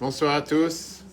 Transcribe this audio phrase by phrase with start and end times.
[0.00, 1.04] Bonsoir à tous.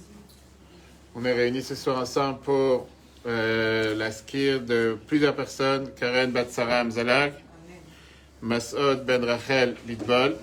[1.14, 2.88] On est réunis ce soir ensemble pour
[3.26, 5.90] euh, la skir de plusieurs personnes.
[6.00, 7.34] Karen Batsara Amzalag,
[8.42, 10.38] Masoud Ben Rachel Lidbol,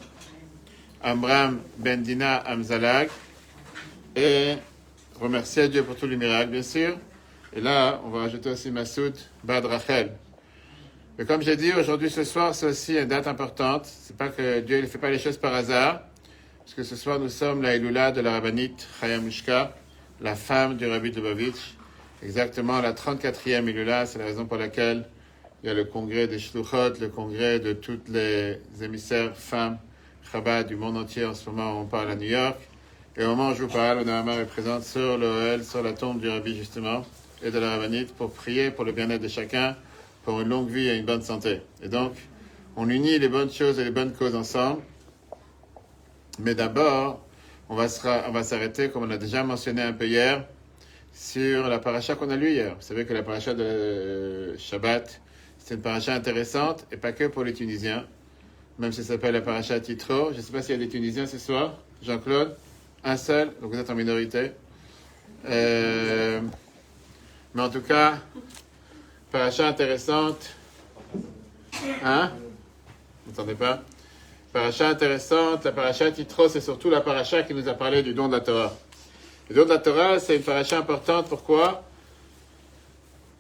[1.03, 3.09] Amram Ben Dina Amzalag
[4.15, 4.57] et
[5.19, 6.99] remercier Dieu pour tous les miracles, bien sûr.
[7.55, 10.13] Et là, on va rajouter aussi Masoud Bad Rachel.
[11.17, 13.87] Mais comme j'ai dit, aujourd'hui, ce soir, c'est aussi une date importante.
[13.87, 16.03] C'est pas que Dieu ne fait pas les choses par hasard.
[16.65, 19.77] Parce que ce soir, nous sommes la Elula de la rabbinite Chayamushka,
[20.23, 21.75] la femme du rabbi Dubavitch.
[22.23, 25.05] Exactement la 34e Elula, c'est la raison pour laquelle
[25.63, 29.77] il y a le congrès des Shluchot, le congrès de toutes les émissaires femmes
[30.33, 31.27] Chabad du monde entier.
[31.27, 32.57] En ce moment, on parle à New York.
[33.19, 36.19] Et au moment où je vous parle, on est présente sur l'OL, sur la tombe
[36.19, 37.05] du rabbi, justement,
[37.43, 39.77] et de la rabbinite, pour prier pour le bien-être de chacun,
[40.25, 41.61] pour une longue vie et une bonne santé.
[41.83, 42.15] Et donc,
[42.75, 44.81] on unit les bonnes choses et les bonnes causes ensemble.
[46.39, 47.25] Mais d'abord,
[47.69, 50.47] on va s'arrêter, comme on a déjà mentionné un peu hier,
[51.13, 52.75] sur la paracha qu'on a lue hier.
[52.75, 55.21] Vous savez que la paracha de Shabbat,
[55.59, 58.05] c'est une paracha intéressante, et pas que pour les Tunisiens,
[58.79, 60.33] même si ça s'appelle la paracha Titro.
[60.33, 61.79] Je ne sais pas s'il y a des Tunisiens ce soir.
[62.03, 62.57] Jean-Claude
[63.05, 64.51] Un seul, donc vous êtes en minorité.
[65.49, 66.41] Euh,
[67.55, 68.19] mais en tout cas,
[69.31, 70.55] paracha intéressante.
[72.03, 72.33] Hein?
[73.25, 73.83] Vous n'entendez pas?
[74.55, 78.29] Paracha intéressante, la paracha Titro, c'est surtout la paracha qui nous a parlé du don
[78.29, 78.73] de la Torah.
[79.51, 81.29] Le don de la Torah, c'est une paracha importante.
[81.29, 81.83] Pourquoi?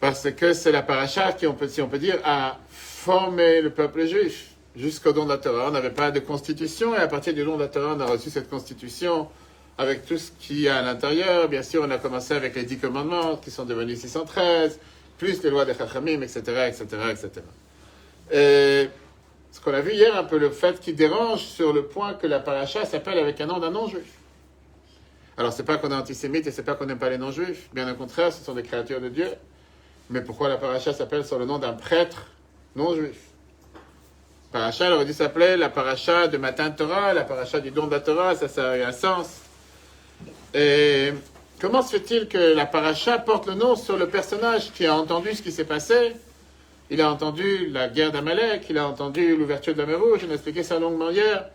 [0.00, 4.48] Parce que c'est la paracha qui, si on peut dire, a formé le peuple juif
[4.74, 5.68] jusqu'au don de la Torah.
[5.68, 8.06] On n'avait pas de constitution et à partir du don de la Torah, on a
[8.06, 9.28] reçu cette constitution
[9.78, 11.48] avec tout ce qu'il y a à l'intérieur.
[11.48, 14.80] Bien sûr, on a commencé avec les dix commandements qui sont devenus 613,
[15.16, 17.30] plus les lois des Chachamim, etc., etc., etc.
[18.32, 18.88] Et
[19.54, 22.26] ce qu'on a vu hier, un peu le fait qui dérange sur le point que
[22.26, 24.18] la paracha s'appelle avec un nom d'un non-juif.
[25.38, 27.68] Alors, c'est pas qu'on est antisémite et c'est pas qu'on n'aime pas les non-juifs.
[27.72, 29.28] Bien au contraire, ce sont des créatures de Dieu.
[30.10, 32.26] Mais pourquoi la paracha s'appelle sur le nom d'un prêtre
[32.74, 33.16] non-juif?
[34.50, 37.92] Paracha, elle aurait dû s'appeler la paracha de matin Torah, la paracha du don de
[37.92, 39.38] la Torah, ça, ça a un sens.
[40.52, 41.12] Et
[41.60, 45.32] comment se fait-il que la paracha porte le nom sur le personnage qui a entendu
[45.32, 46.16] ce qui s'est passé?
[46.94, 50.30] Il a entendu la guerre d'Amalek, il a entendu l'ouverture de la mer Rouge, il
[50.30, 51.50] a expliqué ça longuement hier,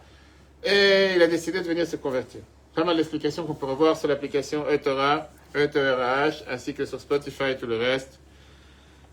[0.66, 2.42] et il a décidé de venir se convertir.
[2.76, 7.58] Pas mal d'explications qu'on peut revoir sur l'application eTorah, ETRH, ainsi que sur Spotify et
[7.58, 8.20] tout le reste.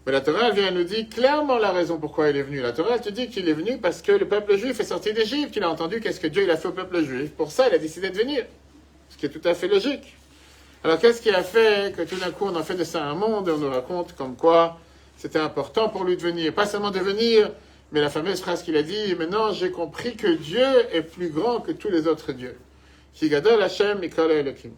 [0.05, 2.61] Mais la Torah vient nous dire clairement la raison pourquoi il est venu.
[2.61, 5.53] La Torah te dit qu'il est venu parce que le peuple juif est sorti d'Égypte,
[5.53, 7.31] qu'il a entendu qu'est-ce que Dieu a fait au peuple juif.
[7.31, 8.45] Pour ça, il a décidé de venir.
[9.11, 10.17] Ce qui est tout à fait logique.
[10.83, 13.15] Alors qu'est-ce qui a fait que tout d'un coup on en fait de ça un
[13.15, 14.79] monde et on nous raconte comme quoi
[15.17, 16.53] c'était important pour lui de venir.
[16.55, 17.51] Pas seulement de venir,
[17.93, 21.61] mais la fameuse phrase qu'il a dit, maintenant j'ai compris que Dieu est plus grand
[21.61, 22.57] que tous les autres dieux.
[23.23, 24.73] Hashem Elohim.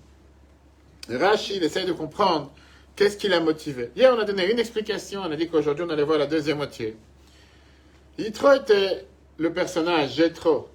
[1.10, 2.52] Rashi, il essaye de comprendre
[2.94, 3.90] qu'est-ce qui l'a motivé.
[3.96, 6.58] Hier, on a donné une explication, on a dit qu'aujourd'hui, on allait voir la deuxième
[6.58, 6.96] moitié.
[8.18, 9.06] Yitro était
[9.38, 10.68] le personnage, Jethro,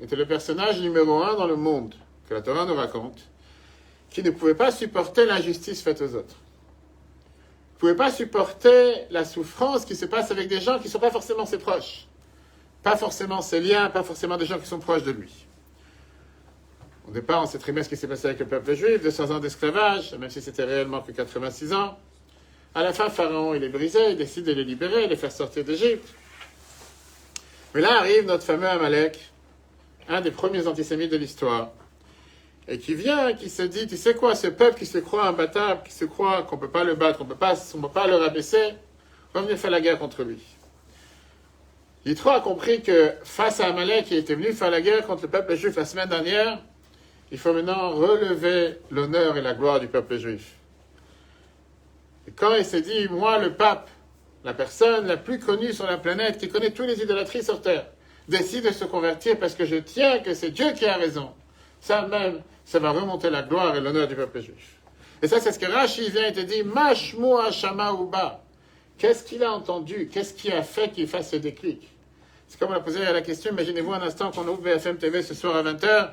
[0.00, 1.94] était le personnage numéro un dans le monde,
[2.28, 3.18] que la Torah nous raconte,
[4.10, 6.36] qui ne pouvait pas supporter l'injustice faite aux autres
[7.80, 11.10] pouvait pas supporter la souffrance qui se passe avec des gens qui ne sont pas
[11.10, 12.06] forcément ses proches.
[12.82, 15.32] Pas forcément ses liens, pas forcément des gens qui sont proches de lui.
[17.08, 19.30] Au départ, on sait très bien ce qui s'est passé avec le peuple juif, 200
[19.30, 21.98] ans d'esclavage, même si c'était réellement que 86 ans.
[22.74, 25.32] À la fin, Pharaon, il est brisé, il décide de les libérer, de les faire
[25.32, 26.06] sortir d'Égypte.
[27.74, 29.18] Mais là arrive notre fameux Amalek,
[30.06, 31.70] un des premiers antisémites de l'histoire,
[32.70, 35.82] et qui vient, qui se dit, tu sais quoi, ce peuple qui se croit imbattable,
[35.84, 38.74] qui se croit qu'on ne peut pas le battre, qu'on ne peut pas le rabaisser,
[39.34, 40.38] va venir faire la guerre contre lui.
[42.06, 45.28] Yitro a compris que face à Amalek qui était venu faire la guerre contre le
[45.28, 46.62] peuple juif la semaine dernière,
[47.32, 50.52] il faut maintenant relever l'honneur et la gloire du peuple juif.
[52.28, 53.90] Et quand il s'est dit, moi le pape,
[54.44, 57.86] la personne la plus connue sur la planète, qui connaît tous les idolâtries sur terre,
[58.28, 61.30] décide de se convertir parce que je tiens que c'est Dieu qui a raison.
[61.80, 64.76] Ça même, ça va remonter la gloire et l'honneur du peuple juif.
[65.20, 68.44] Et ça, c'est ce que Rashi vient et te dit, Mashmu Hashama Uba.
[68.96, 70.08] Qu'est-ce qu'il a entendu?
[70.12, 71.88] Qu'est-ce qui a fait qu'il fasse ce déclic?
[72.46, 75.34] C'est comme on a posé la question, imaginez-vous un instant qu'on ouvre BFM TV ce
[75.34, 76.10] soir à 20h,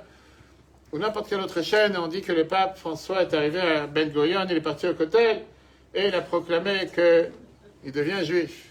[0.94, 3.86] ou n'importe quelle autre chaîne, et on dit que le pape François est arrivé à
[3.86, 5.44] Ben Gurion, il est parti au Kotel,
[5.94, 8.65] et il a proclamé qu'il devient juif.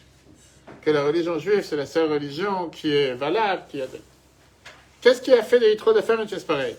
[0.83, 3.87] Que la religion juive, c'est la seule religion qui est valable, qui a...
[5.01, 6.75] Qu'est-ce qui a fait de Yitro de faire une chose pareille?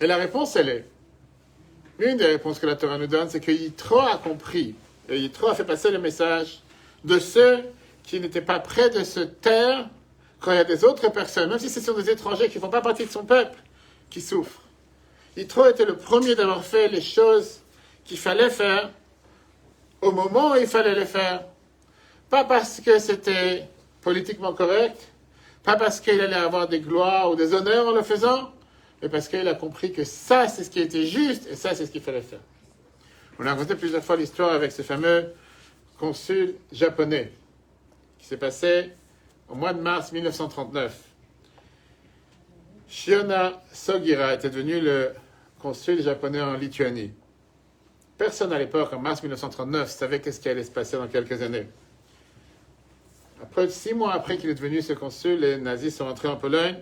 [0.00, 0.84] Et la réponse, elle est,
[1.98, 4.74] une des réponses que la Torah nous donne, c'est que Yitro a compris,
[5.08, 6.60] et Yitro a fait passer le message
[7.04, 7.64] de ceux
[8.04, 9.88] qui n'étaient pas prêts de se taire
[10.40, 12.60] quand il y a des autres personnes, même si ce sont des étrangers qui ne
[12.60, 13.58] font pas partie de son peuple,
[14.10, 14.62] qui souffrent.
[15.36, 17.60] Yitro était le premier d'avoir fait les choses
[18.04, 18.90] qu'il fallait faire
[20.00, 21.44] au moment où il fallait les faire.
[22.30, 23.66] Pas parce que c'était
[24.00, 25.08] politiquement correct,
[25.64, 28.52] pas parce qu'il allait avoir des gloires ou des honneurs en le faisant,
[29.02, 31.86] mais parce qu'il a compris que ça, c'est ce qui était juste et ça, c'est
[31.86, 32.40] ce qu'il fallait faire.
[33.38, 35.32] On a raconté plusieurs fois l'histoire avec ce fameux
[35.98, 37.32] consul japonais
[38.18, 38.92] qui s'est passé
[39.48, 40.96] au mois de mars 1939.
[42.88, 45.10] Shiona Sogira était devenu le
[45.60, 47.12] consul japonais en Lituanie.
[48.16, 51.68] Personne à l'époque, en mars 1939, savait qu'est-ce qui allait se passer dans quelques années.
[53.40, 56.76] Après, six mois après qu'il est devenu ce consul, les nazis sont entrés en Pologne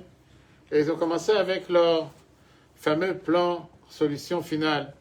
[0.70, 2.10] et ils ont commencé avec leur
[2.74, 4.92] fameux plan solution finale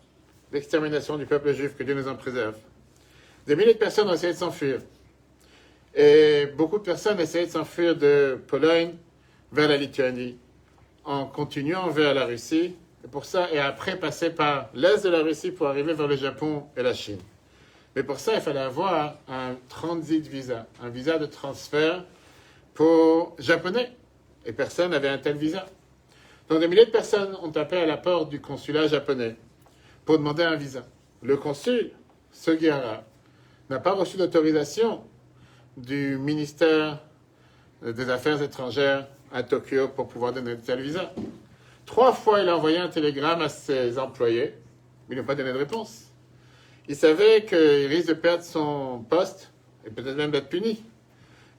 [0.52, 2.56] d'extermination du peuple juif, que Dieu nous en préserve.
[3.48, 4.80] Des milliers de personnes ont essayé de s'enfuir.
[5.94, 8.94] Et beaucoup de personnes essayaient de s'enfuir de Pologne
[9.52, 10.38] vers la Lituanie,
[11.04, 15.22] en continuant vers la Russie, et pour ça, et après passer par l'est de la
[15.22, 17.20] Russie pour arriver vers le Japon et la Chine.
[17.96, 22.04] Mais pour ça, il fallait avoir un transit visa, un visa de transfert
[22.74, 23.92] pour japonais.
[24.46, 25.66] Et personne n'avait un tel visa.
[26.50, 29.36] Donc des milliers de personnes ont tapé à la porte du consulat japonais
[30.06, 30.86] pour demander un visa.
[31.24, 31.92] Le consul,
[32.32, 33.04] Sugihara,
[33.70, 35.04] n'a pas reçu d'autorisation
[35.76, 37.00] du ministère
[37.82, 41.12] des Affaires étrangères à Tokyo pour pouvoir donner un tel visa.
[41.86, 44.54] Trois fois, il a envoyé un télégramme à ses employés,
[45.08, 46.12] mais il n'a pas donné de réponse.
[46.88, 49.52] Il savait qu'il risque de perdre son poste
[49.86, 50.84] et peut-être même d'être puni.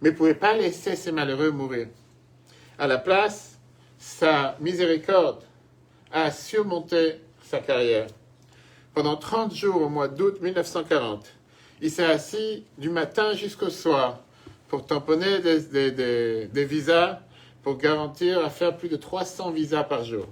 [0.00, 1.88] Mais il ne pouvait pas laisser ces malheureux mourir.
[2.78, 3.58] À la place,
[3.98, 5.42] sa miséricorde
[6.12, 8.06] a surmonté sa carrière.
[8.92, 11.26] Pendant 30 jours au mois d'août 1940,
[11.80, 14.20] il s'est assis du matin jusqu'au soir
[14.68, 17.20] pour tamponner des, visas
[17.62, 20.26] pour garantir à faire plus de 300 visas par jour.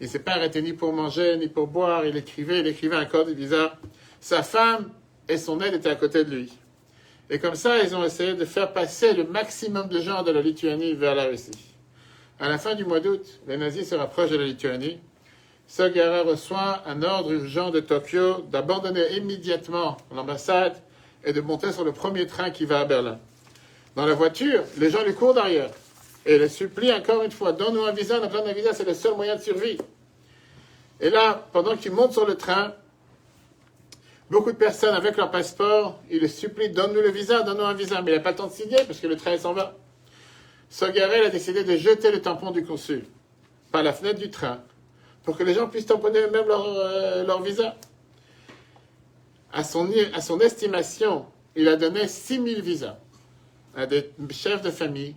[0.00, 2.06] Il ne s'est pas arrêté ni pour manger, ni pour boire.
[2.06, 3.72] Il écrivait, il écrivait encore des visas.
[4.18, 4.90] Sa femme
[5.28, 6.52] et son aide étaient à côté de lui.
[7.30, 10.42] Et comme ça, ils ont essayé de faire passer le maximum de gens de la
[10.42, 11.52] Lituanie vers la Russie.
[12.40, 14.98] À la fin du mois d'août, les nazis se rapprochent de la Lituanie.
[15.68, 20.74] Sogara reçoit un ordre urgent de Tokyo d'abandonner immédiatement l'ambassade
[21.24, 23.20] et de monter sur le premier train qui va à Berlin.
[23.94, 25.70] Dans la voiture, les gens lui courent derrière
[26.26, 29.14] et le supplient encore une fois Donne-nous un visa, notre un visa, c'est le seul
[29.14, 29.78] moyen de survie.
[31.00, 32.74] Et là, pendant qu'il monte sur le train,
[34.30, 38.00] Beaucoup de personnes avec leur passeport, ils le supplient, donne-nous le visa, donne-nous un visa.
[38.00, 39.76] Mais il n'a pas le temps de signer parce que le train s'en va.
[40.68, 43.04] Sogarel a décidé de jeter le tampon du consul
[43.72, 44.62] par la fenêtre du train
[45.24, 47.76] pour que les gens puissent tamponner eux-mêmes leur, euh, visa.
[49.52, 52.98] À son, à son estimation, il a donné 6000 visas
[53.74, 55.16] à des chefs de famille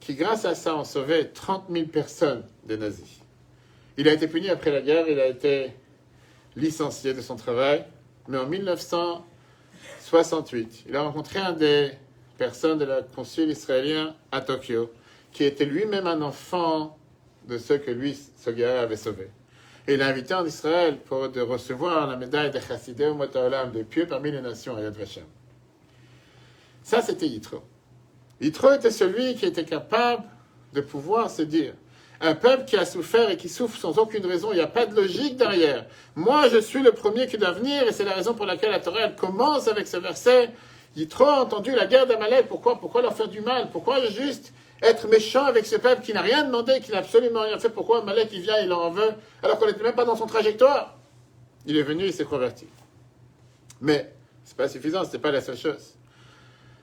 [0.00, 3.20] qui, grâce à ça, ont sauvé 30 000 personnes des nazis.
[3.96, 5.70] Il a été puni après la guerre, il a été
[6.56, 7.84] licencié de son travail
[8.30, 11.90] mais en 1968, il a rencontré un des
[12.38, 14.92] personnes de la consul israélien à Tokyo,
[15.32, 16.96] qui était lui-même un enfant
[17.48, 19.30] de ceux que lui, Sogia, avait sauvés.
[19.88, 23.72] Et il l'a invité en Israël pour de recevoir la médaille de Chassidé ou Motaolam,
[23.72, 25.24] de pieux parmi les nations à Yad Vashem.
[26.84, 27.64] Ça, c'était Yitro.
[28.40, 30.22] Yitro était celui qui était capable
[30.72, 31.74] de pouvoir se dire
[32.20, 34.84] un peuple qui a souffert et qui souffre sans aucune raison, il n'y a pas
[34.86, 35.86] de logique derrière.
[36.14, 38.80] Moi, je suis le premier qui doit venir, et c'est la raison pour laquelle la
[38.80, 40.50] Torah commence avec ce verset.
[40.96, 42.48] Yitro a entendu la guerre d'Amalek.
[42.48, 42.78] Pourquoi?
[42.78, 43.70] Pourquoi leur faire du mal?
[43.70, 47.58] Pourquoi juste être méchant avec ce peuple qui n'a rien demandé, qui n'a absolument rien
[47.58, 47.70] fait?
[47.70, 49.12] Pourquoi Amalek, il vient, il en veut,
[49.42, 50.98] alors qu'on n'était même pas dans son trajectoire?
[51.64, 52.66] Il est venu, il s'est converti.
[53.80, 54.12] Mais
[54.44, 55.94] ce n'est pas suffisant, ce n'est pas la seule chose.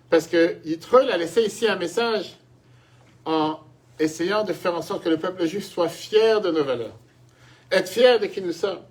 [0.09, 2.37] Parce que Yitro, il a laissé ici un message
[3.25, 3.59] en
[3.99, 6.97] essayant de faire en sorte que le peuple juif soit fier de nos valeurs,
[7.71, 8.81] être fier de qui nous sommes.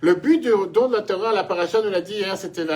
[0.00, 2.66] Le but du don de la Torah, la paracha nous l'a dit hier, c'était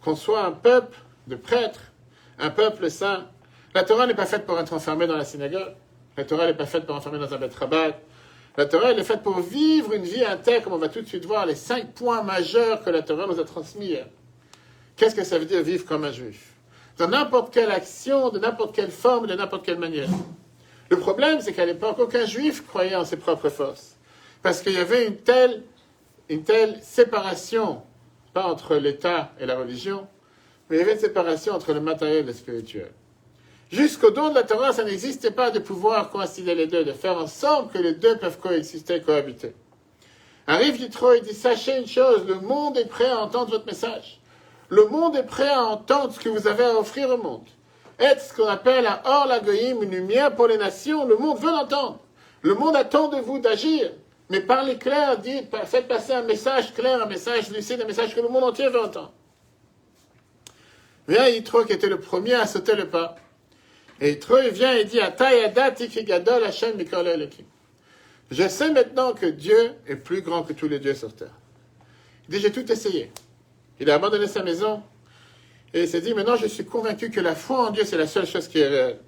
[0.00, 1.80] Qu'on soit un peuple de prêtres,
[2.38, 3.26] un peuple saint.
[3.74, 5.74] La Torah n'est pas faite pour être enfermée dans la synagogue.
[6.16, 7.98] La Torah n'est pas faite pour enfermer dans un bête rabat.
[8.56, 11.06] La Torah, elle est faite pour vivre une vie intègre, comme on va tout de
[11.06, 14.06] suite voir les cinq points majeurs que la Torah nous a transmis hier.
[14.94, 16.51] Qu'est-ce que ça veut dire vivre comme un juif?
[16.98, 20.08] Dans n'importe quelle action, de n'importe quelle forme, de n'importe quelle manière.
[20.90, 23.96] Le problème, c'est qu'à l'époque, aucun juif croyait en ses propres forces.
[24.42, 25.62] Parce qu'il y avait une telle,
[26.28, 27.82] une telle séparation,
[28.34, 30.06] pas entre l'État et la religion,
[30.68, 32.92] mais il y avait une séparation entre le matériel et le spirituel.
[33.70, 37.16] Jusqu'au don de la Torah, ça n'existait pas de pouvoir coïncider les deux, de faire
[37.16, 39.54] ensemble que les deux peuvent coexister, cohabiter.
[40.46, 44.20] Arrive Yitro, il dit, sachez une chose, le monde est prêt à entendre votre message.
[44.68, 47.46] Le monde est prêt à entendre ce que vous avez à offrir au monde.
[47.98, 51.50] Être ce qu'on appelle un hors la une lumière pour les nations, le monde veut
[51.50, 52.00] l'entendre.
[52.42, 53.92] Le monde attend de vous d'agir.
[54.28, 58.20] Mais parlez clair, dites, faites passer un message clair, un message lucide, un message que
[58.20, 59.12] le monde entier veut entendre.
[61.06, 63.16] Viens Yitro qui était le premier à sauter le pas.
[64.00, 65.00] Et Yitro vient et dit
[68.30, 71.34] Je sais maintenant que Dieu est plus grand que tous les dieux sur terre.
[72.28, 73.12] Il dit J'ai tout essayé.
[73.80, 74.82] Il a abandonné sa maison.
[75.74, 78.06] Et il s'est dit Maintenant je suis convaincu que la foi en Dieu c'est la
[78.06, 79.00] seule chose qui est réelle.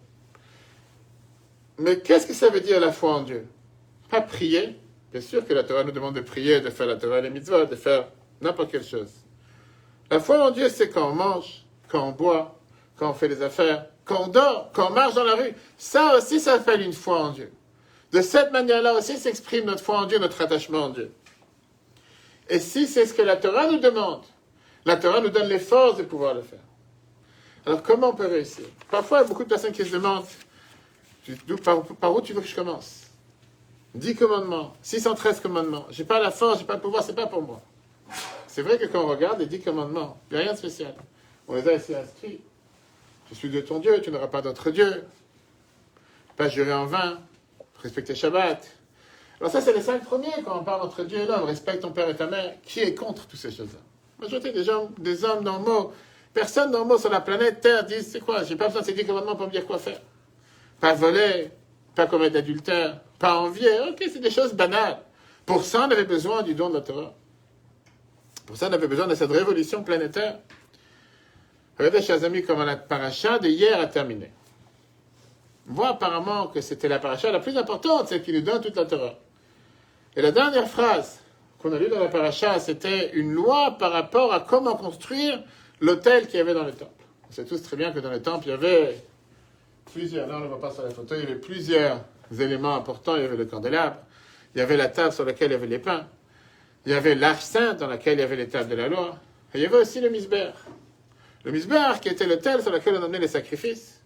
[1.78, 3.46] Mais qu'est-ce que ça veut dire la foi en Dieu?
[4.08, 4.76] Pas prier.
[5.12, 7.30] Bien sûr que la Torah nous demande de prier, de faire la Torah et les
[7.30, 8.08] mitzvahs, de faire
[8.40, 9.10] n'importe quelle chose.
[10.10, 12.58] La foi en Dieu, c'est quand on mange, quand on boit,
[12.96, 15.54] quand on fait des affaires, quand on dort, quand on marche dans la rue.
[15.78, 17.52] Ça aussi, ça s'appelle une foi en Dieu.
[18.12, 21.12] De cette manière-là aussi s'exprime notre foi en Dieu, notre attachement en Dieu.
[22.48, 24.22] Et si c'est ce que la Torah nous demande,
[24.84, 26.60] la Torah nous donne les forces de pouvoir le faire.
[27.66, 28.66] Alors comment on peut réussir?
[28.90, 30.24] Parfois, il y a beaucoup de personnes qui se demandent
[32.00, 33.06] par, où tu veux que je commence?
[33.94, 35.86] 10 commandements, 613 commandements.
[35.90, 37.62] J'ai pas la force, j'ai pas le pouvoir, c'est pas pour moi.
[38.46, 40.94] C'est vrai que quand on regarde les 10 commandements, il n'y a rien de spécial.
[41.48, 42.40] On les a ici inscrits.
[43.30, 45.04] Je suis de ton Dieu, tu n'auras pas d'autre Dieu.
[46.36, 47.20] Pas jurer en vain,
[47.80, 48.66] respecter Shabbat.
[49.40, 51.44] Alors ça, c'est les cinq premiers quand on parle entre Dieu et l'homme.
[51.44, 52.54] Respecte ton père et ta mère.
[52.62, 53.80] Qui est contre toutes ces choses-là?
[54.24, 55.92] Majorité des gens, des hommes normaux.
[56.32, 59.04] Personne normaux sur la planète Terre disent, c'est quoi J'ai pas besoin de ces dix
[59.04, 60.00] commandements pour me dire quoi faire.
[60.80, 61.50] Pas voler,
[61.94, 63.80] pas commettre d'adultère, pas envier.
[63.90, 64.98] Ok, c'est des choses banales.
[65.44, 67.12] Pour ça, on avait besoin du don de la Torah.
[68.46, 70.38] Pour ça, on avait besoin de cette révolution planétaire.
[71.78, 74.32] Regardez, chers amis, comment la paracha de hier a terminé.
[75.68, 78.76] On voit apparemment que c'était la paracha la plus importante, celle qui nous donne toute
[78.76, 79.18] la Torah.
[80.16, 81.20] Et la dernière phrase
[81.64, 85.42] qu'on a lue dans la paracha, c'était une loi par rapport à comment construire
[85.80, 86.92] l'hôtel qu'il y avait dans le temple.
[87.26, 89.02] On sait tous très bien que dans le temple, il y avait
[89.90, 92.00] plusieurs, on ne voit pas sur la photo, il y avait plusieurs
[92.38, 93.16] éléments importants.
[93.16, 93.96] Il y avait le candélabre,
[94.54, 96.06] il y avait la table sur laquelle il y avait les pains,
[96.84, 99.16] il y avait l'arche sainte dans laquelle il y avait les tables de la loi,
[99.54, 100.50] et il y avait aussi le misber.
[101.44, 104.02] Le misber qui était l'autel sur lequel on emmenait les sacrifices.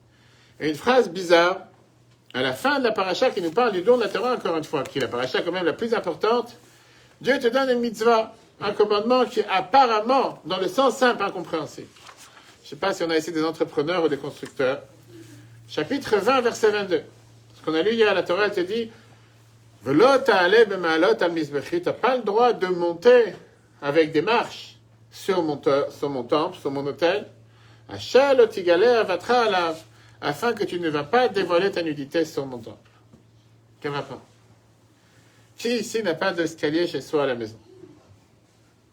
[0.60, 1.62] Et une phrase bizarre,
[2.34, 4.84] à la fin de la paracha qui nous parle du don de encore une fois,
[4.84, 6.56] qui est la paracha quand même la plus importante,
[7.20, 11.88] Dieu te donne une mitzvah, un commandement qui est apparemment, dans le sens simple, incompréhensible.
[12.62, 14.82] Je ne sais pas si on a ici des entrepreneurs ou des constructeurs.
[15.68, 17.02] Chapitre 20, verset 22.
[17.56, 18.90] Ce qu'on a lu hier à la Torah, elle te dit
[19.84, 20.18] tu n'as
[21.92, 23.32] pas le droit de monter
[23.80, 24.76] avec des marches
[25.10, 25.60] sur mon,
[25.90, 27.26] sur mon temple, sur mon hôtel,
[27.88, 28.34] afin
[30.52, 32.90] que tu ne vas pas dévoiler ta nudité sur mon temple.
[33.80, 34.20] Quel rapport?
[35.58, 37.58] Qui ici n'a pas d'escalier chez soi à la maison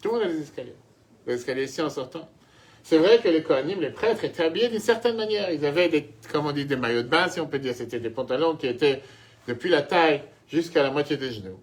[0.01, 0.75] Tout le monde a des escaliers.
[1.27, 2.27] Des escaliers ici en sortant.
[2.81, 5.51] C'est vrai que les Kohanim, les prêtres, étaient habillés d'une certaine manière.
[5.51, 7.75] Ils avaient des, comment on dit, des maillots de bain, si on peut dire.
[7.75, 9.01] C'était des pantalons qui étaient
[9.47, 11.59] depuis la taille jusqu'à la moitié des genoux.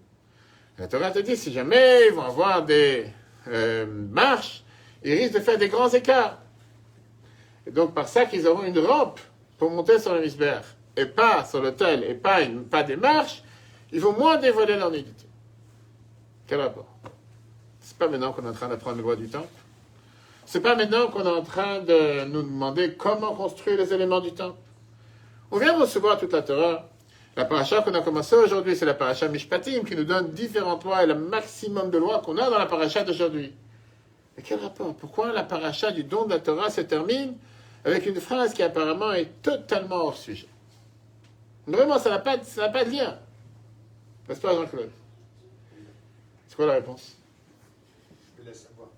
[0.77, 3.05] La Torah te dit, si jamais ils vont avoir des
[3.47, 4.63] euh, marches,
[5.03, 6.41] ils risquent de faire des grands écarts.
[7.67, 9.19] Et donc, par ça qu'ils auront une rampe
[9.57, 10.59] pour monter sur le misber,
[10.97, 13.42] et pas sur l'autel, et pas, pas des marches,
[13.93, 15.25] ils vont moins dévoiler leur nudité.
[16.47, 16.87] Quel rapport?
[17.79, 19.47] C'est pas maintenant qu'on est en train d'apprendre le loi du temple
[20.45, 24.33] c'est pas maintenant qu'on est en train de nous demander comment construire les éléments du
[24.33, 24.57] temple.
[25.51, 26.89] On vient recevoir toute la Torah.
[27.35, 31.03] La paracha qu'on a commencé aujourd'hui, c'est la paracha Mishpatim qui nous donne différentes lois
[31.03, 33.53] et le maximum de lois qu'on a dans la paracha d'aujourd'hui.
[34.37, 34.93] Mais quel rapport?
[34.95, 37.35] Pourquoi la paracha du don de la Torah se termine
[37.85, 40.47] avec une phrase qui apparemment est totalement hors sujet?
[41.65, 43.17] Vraiment, ça n'a pas, pas de lien.
[44.27, 44.89] N'est-ce pas, Jean-Claude
[46.47, 47.17] C'est quoi la réponse?
[48.39, 48.89] Je laisse savoir.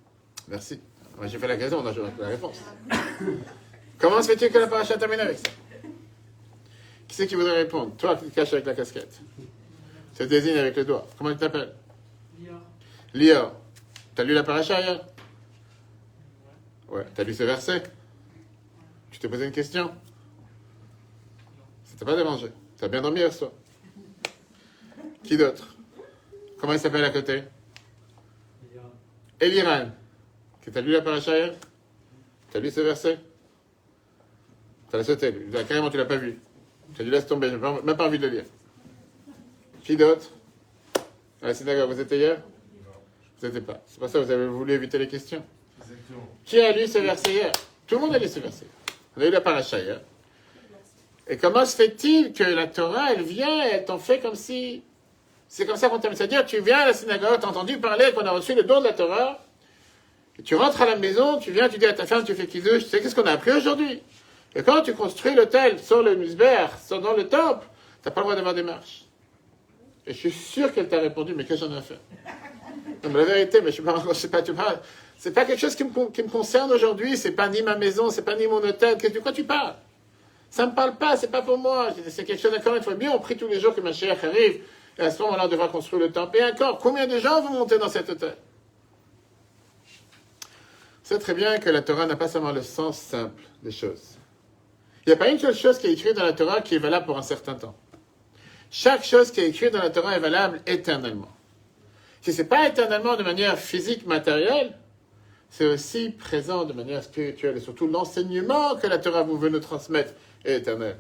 [0.48, 0.79] Merci.
[1.24, 2.60] J'ai fait la question, on a la réponse.
[3.98, 5.50] Comment se fait-il que la paracha termine avec ça?
[7.08, 7.96] Qui c'est qui voudrait répondre?
[7.98, 9.22] Toi qui te caches avec la casquette.
[10.13, 11.08] Se désigne avec le doigt.
[11.17, 11.74] Comment tu t'appelles
[12.39, 12.60] Lior.
[13.13, 13.53] Lior.
[14.13, 15.05] T'as lu la paracha hier
[16.89, 17.05] Ouais.
[17.15, 17.84] T'as lu ce verset?
[19.12, 19.91] Tu t'es posé une question?
[21.86, 22.51] Ça t'a pas dérangé?
[22.77, 23.51] T'as bien dormi hier soir?
[25.25, 25.75] Qui d'autre?
[26.60, 27.44] Comment il s'appelle à côté?
[29.39, 29.89] Eliran.
[30.62, 31.53] Tu as lu la paracha hier
[32.51, 33.20] Tu as lu ce verset?
[34.89, 35.34] Tu l'as sauté,
[35.67, 36.39] carrément tu l'as pas vu.
[36.94, 38.46] Tu as dit laisse tomber, j'ai même pas envie de le lire.
[39.84, 40.29] Qui d'autre?
[41.41, 42.41] À la synagogue, vous étiez hier?
[43.39, 43.82] Vous n'étiez pas.
[43.88, 45.44] C'est pour ça que vous avez voulu éviter les questions.
[46.46, 47.51] Qui a lu ce verset hier?
[47.88, 48.65] Tout le monde a lu ce verset.
[49.17, 50.01] On a lu la paracha hier.
[51.27, 54.84] Et comment se fait-il que la Torah, elle vient, elle t'en fait comme si...
[55.55, 56.13] C'est comme ça qu'on t'aime.
[56.13, 58.81] C'est-à-dire, tu viens à la synagogue, tu as entendu parler qu'on a reçu le don
[58.81, 59.39] de la Torah,
[60.43, 62.83] tu rentres à la maison, tu viens, tu dis à ta femme, tu fais kiddush,
[62.83, 64.03] tu sais qu'est-ce qu'on a appris aujourd'hui?
[64.53, 67.65] Et quand tu construis l'hôtel sur le musber, sur dans le temple,
[68.03, 69.05] tu n'as pas le droit d'avoir des marches.
[70.05, 72.00] Et je suis sûr qu'elle t'a répondu, mais qu'est-ce que j'en ai fait?
[73.05, 74.79] Non, la vérité, mais je ne sais pas, tu parles.
[75.17, 78.35] C'est pas quelque chose qui me, concerne aujourd'hui, c'est pas ni ma maison, c'est pas
[78.35, 79.75] ni mon hôtel, de quoi tu parles?
[80.50, 83.12] Ça me parle pas, c'est pas pour moi, c'est quelque chose d'accord, il faut bien,
[83.12, 84.59] on prie tous les jours que ma chère arrive,
[84.98, 86.38] et à ce moment-là, on devra construire le temple.
[86.38, 88.36] Et encore, combien de gens vont monter dans cet hôtel
[91.04, 94.18] C'est très bien que la Torah n'a pas seulement le sens simple des choses.
[95.06, 96.80] Il n'y a pas une seule chose qui est écrite dans la Torah qui est
[96.80, 97.75] valable pour un certain temps.
[98.72, 101.32] Chaque chose qui est écrite dans la Torah est valable éternellement.
[102.22, 104.78] Si ce n'est pas éternellement de manière physique, matérielle,
[105.50, 109.60] c'est aussi présent de manière spirituelle et surtout l'enseignement que la Torah vous veut nous
[109.60, 110.98] transmettre est éternel.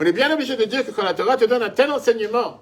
[0.00, 2.60] On est bien obligé de dire que quand la Torah te donne un tel enseignement,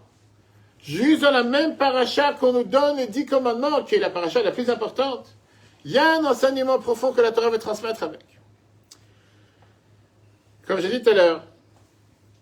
[0.87, 4.43] juste dans la même paracha qu'on nous donne les dix commandements, qui est la paracha
[4.43, 5.27] la plus importante,
[5.85, 8.25] il y a un enseignement profond que la Torah veut transmettre avec.
[10.67, 11.43] Comme j'ai dit tout à l'heure,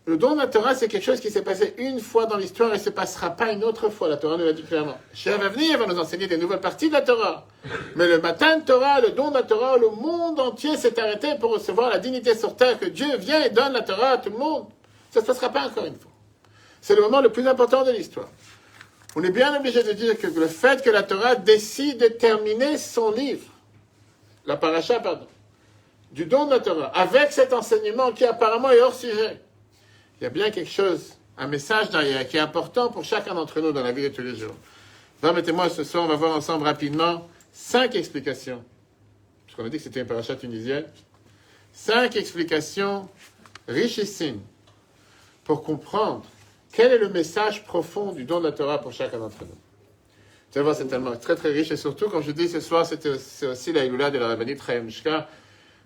[0.06, 2.70] le don de la Torah, c'est quelque chose qui s'est passé une fois dans l'histoire
[2.70, 4.08] et ne se passera pas une autre fois.
[4.08, 4.98] La Torah nous l'a dit clairement.
[5.14, 7.46] Cher va venir, va nous enseigner des nouvelles parties de la Torah.
[7.96, 11.36] Mais le matin de Torah, le don de la Torah, le monde entier s'est arrêté
[11.40, 14.30] pour recevoir la dignité sur terre que Dieu vient et donne la Torah à tout
[14.30, 14.66] le monde.
[15.10, 16.10] Ça ne se passera pas encore une fois.
[16.84, 18.28] C'est le moment le plus important de l'histoire.
[19.16, 22.76] On est bien obligé de dire que le fait que la Torah décide de terminer
[22.76, 23.46] son livre,
[24.44, 25.26] la paracha, pardon,
[26.12, 29.40] du don de la Torah, avec cet enseignement qui apparemment est hors sujet.
[30.20, 33.62] Il y a bien quelque chose, un message derrière qui est important pour chacun d'entre
[33.62, 34.54] nous dans la vie de tous les jours.
[35.22, 38.62] Permettez-moi ce soir, on va voir ensemble rapidement cinq explications.
[39.46, 40.84] Puisqu'on a dit que c'était une paracha tunisienne.
[41.72, 43.08] Cinq explications
[43.68, 44.42] richissimes
[45.44, 46.26] pour comprendre
[46.74, 49.46] quel est le message profond du don de la Torah pour chacun d'entre nous.
[49.46, 52.86] Vous allez voir, c'est tellement très très riche et surtout, comme je dis ce soir,
[52.86, 55.26] c'est aussi la Iloula de la Rabbanit Chaim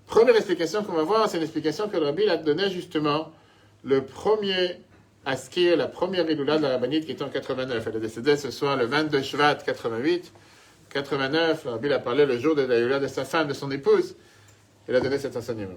[0.07, 3.31] Première explication qu'on va voir, c'est une explication que le Rabbi a donnée justement
[3.85, 4.81] le premier
[5.27, 7.87] Askir, la première Iloula de la Rabbanite qui est en 89.
[7.87, 10.33] Elle est décédée ce soir le 22 Shvat 88.
[10.89, 14.17] 89, le Rabbi a parlé le jour de la de sa femme, de son épouse.
[14.89, 15.77] Il a donné cet enseignement.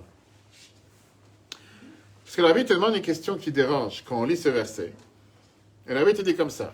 [2.31, 4.93] Parce que le Rabbi te demande une question qui dérange quand on lit ce verset.
[5.85, 6.73] Et le Rabbi te dit comme ça.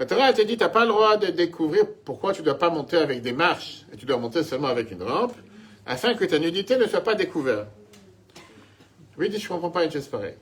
[0.00, 2.58] La Torah te dit, tu n'as pas le droit de découvrir pourquoi tu ne dois
[2.58, 5.34] pas monter avec des marches, et tu dois monter seulement avec une rampe
[5.84, 7.68] afin que ta nudité ne soit pas découverte.
[9.18, 10.38] Oui, dit, je ne comprends pas une chose pareille.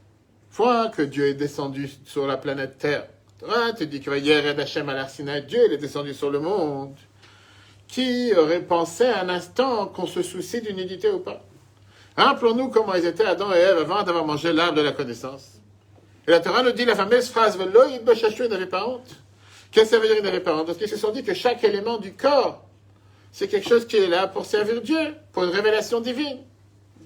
[0.50, 3.08] Fois que Dieu est descendu sur la planète Terre,
[3.48, 6.94] ah, tu dis que Yered Hashem al Dieu il est descendu sur le monde.
[7.88, 11.45] Qui aurait pensé un instant qu'on se soucie d'une nudité ou pas?
[12.16, 15.60] Rappelons-nous comment ils étaient Adam et Ève avant d'avoir mangé l'arbre de la connaissance.
[16.26, 19.08] Et la Torah nous dit la fameuse phrase Velo il n'avait pas honte.
[19.70, 20.66] Qu'est-ce que ça veut dire il n'avait pas honte?
[20.66, 22.66] Parce qu'ils se sont dit que chaque élément du corps
[23.36, 26.38] c'est quelque chose qui est là pour servir Dieu, pour une révélation divine.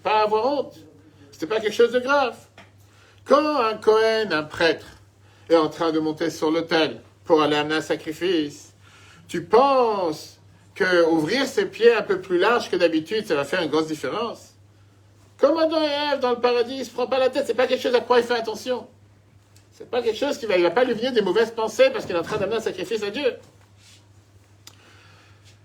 [0.04, 0.76] Pas avoir honte.
[1.40, 2.36] N'est pas quelque chose de grave.
[3.24, 4.86] Quand un Cohen, un prêtre,
[5.48, 8.74] est en train de monter sur l'autel pour aller amener un sacrifice,
[9.26, 10.38] tu penses
[10.74, 13.88] que ouvrir ses pieds un peu plus large que d'habitude, ça va faire une grosse
[13.88, 14.49] différence?
[15.40, 17.80] Comme Adam dans le paradis, il ne se prend pas la tête, c'est pas quelque
[17.80, 18.86] chose à quoi il fait attention.
[19.72, 22.04] C'est pas quelque chose qui va, il va pas lui venir des mauvaises pensées parce
[22.04, 23.36] qu'il est en train d'amener un sacrifice à Dieu.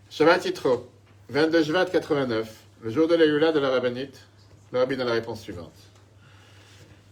[0.09, 0.87] Shabbat Yitro,
[1.27, 2.49] 22 Jvat 89,
[2.83, 4.17] le jour de l'Eula de la Rabbinite,
[4.71, 5.73] le Rabbi dans la réponse suivante.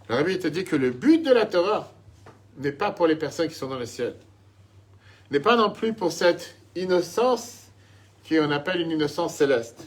[0.07, 1.91] Le Rabbi te dit que le but de la Torah
[2.57, 4.15] n'est pas pour les personnes qui sont dans le ciel,
[5.31, 7.63] n'est pas non plus pour cette innocence
[8.29, 9.85] qu'on appelle une innocence céleste.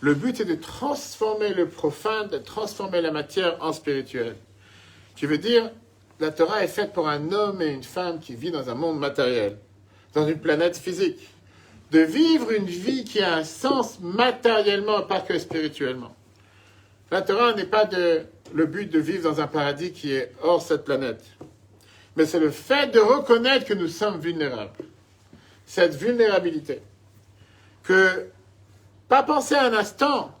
[0.00, 4.36] Le but est de transformer le profane, de transformer la matière en spirituel.
[5.14, 5.70] Tu veux dire,
[6.20, 8.98] la Torah est faite pour un homme et une femme qui vivent dans un monde
[8.98, 9.58] matériel,
[10.14, 11.30] dans une planète physique
[11.90, 16.14] de vivre une vie qui a un sens matériellement, pas que spirituellement.
[17.10, 17.88] La Torah n'est pas
[18.52, 21.24] le but de vivre dans un paradis qui est hors cette planète,
[22.16, 24.72] mais c'est le fait de reconnaître que nous sommes vulnérables.
[25.64, 26.80] Cette vulnérabilité.
[27.82, 28.28] Que,
[29.08, 30.32] pas penser un instant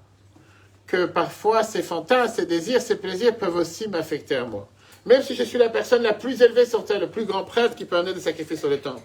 [0.86, 4.68] que parfois ces fantasmes, ces désirs, ces plaisirs peuvent aussi m'affecter à moi.
[5.04, 7.74] Même si je suis la personne la plus élevée sur terre, le plus grand prêtre
[7.74, 9.02] qui peut amener des sacrifices sur les temples.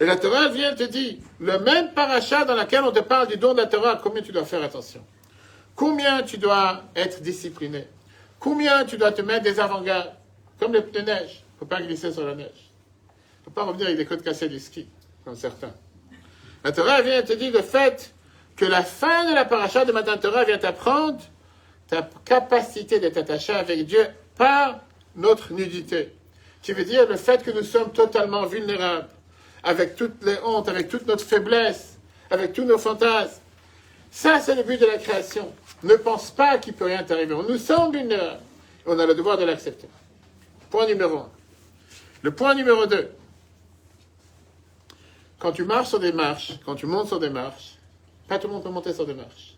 [0.00, 3.36] Et la Torah vient te dire, le même parachat dans lequel on te parle du
[3.36, 5.04] don de la Torah, combien tu dois faire attention?
[5.74, 7.86] Combien tu dois être discipliné?
[8.38, 10.12] Combien tu dois te mettre des avant-gardes?
[10.58, 11.42] Comme les pneus de neige.
[11.42, 12.50] Il ne faut pas glisser sur la neige.
[12.56, 14.88] Il ne faut pas revenir avec des côtes cassées du ski,
[15.24, 15.72] comme certains.
[16.64, 18.14] La Torah vient te dire le fait
[18.56, 21.20] que la fin de la paracha de Matin Torah vient t'apprendre
[21.88, 24.80] ta capacité d'être attaché avec Dieu par
[25.16, 26.12] notre nudité.
[26.62, 29.08] Qui veut dire le fait que nous sommes totalement vulnérables
[29.64, 31.98] avec toutes les hontes, avec toute notre faiblesse,
[32.30, 33.40] avec tous nos fantasmes.
[34.10, 35.52] Ça, c'est le but de la création.
[35.82, 37.34] Ne pense pas qu'il peut rien t'arriver.
[37.34, 38.40] Nous sommes vulnérables.
[38.86, 39.88] On a le devoir de l'accepter.
[40.70, 41.30] Point numéro un.
[42.22, 43.10] Le point numéro 2.
[45.42, 47.74] Quand tu marches sur des marches, quand tu montes sur des marches,
[48.28, 49.56] pas tout le monde peut monter sur des marches.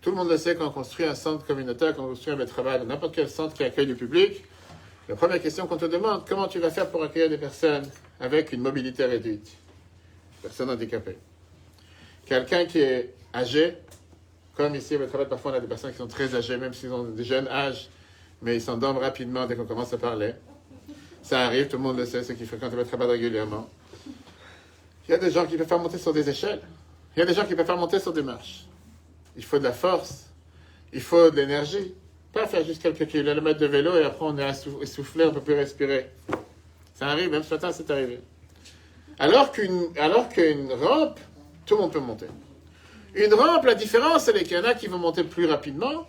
[0.00, 2.46] Tout le monde le sait quand on construit un centre communautaire, quand on construit un
[2.46, 4.42] travail, n'importe quel centre qui accueille du public.
[5.10, 7.84] La première question qu'on te demande, comment tu vas faire pour accueillir des personnes
[8.20, 9.54] avec une mobilité réduite?
[10.40, 11.18] Personnes handicapées.
[12.24, 13.74] Quelqu'un qui est âgé,
[14.56, 16.90] comme ici, au travail, parfois on a des personnes qui sont très âgées, même s'ils
[16.90, 17.90] ont des jeunes âges,
[18.40, 20.32] mais ils s'endorment rapidement dès qu'on commence à parler.
[21.22, 23.68] Ça arrive, tout le monde le sait, ceux qui fréquentent le travail régulièrement.
[25.06, 26.60] Il y a des gens qui peuvent faire monter sur des échelles.
[27.16, 28.66] Il y a des gens qui peuvent faire monter sur des marches.
[29.36, 30.26] Il faut de la force.
[30.92, 31.94] Il faut de l'énergie.
[32.32, 35.42] Pas faire juste quelques kilomètres de vélo et après on est essoufflé, on ne peut
[35.42, 36.10] plus respirer.
[36.94, 38.20] Ça arrive, même ce matin c'est arrivé.
[39.18, 40.28] Alors qu'une, alors
[40.80, 41.20] rampe,
[41.66, 42.26] tout le monde peut monter.
[43.14, 46.06] Une rampe, la différence, c'est qu'il y en a qui vont monter plus rapidement,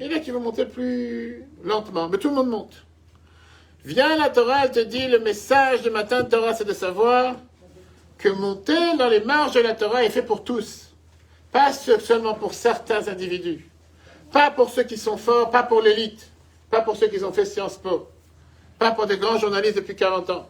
[0.00, 2.08] et il y a qui vont monter plus lentement.
[2.08, 2.84] Mais tout le monde monte.
[3.84, 7.36] Viens la Torah, elle te dit, le message du matin de Torah, c'est de savoir
[8.18, 10.90] que monter dans les marges de la Torah est fait pour tous.
[11.52, 13.68] Pas seulement pour certains individus.
[14.32, 16.30] Pas pour ceux qui sont forts, pas pour l'élite.
[16.70, 18.08] Pas pour ceux qui ont fait Sciences Po.
[18.78, 20.48] Pas pour des grands journalistes depuis 40 ans.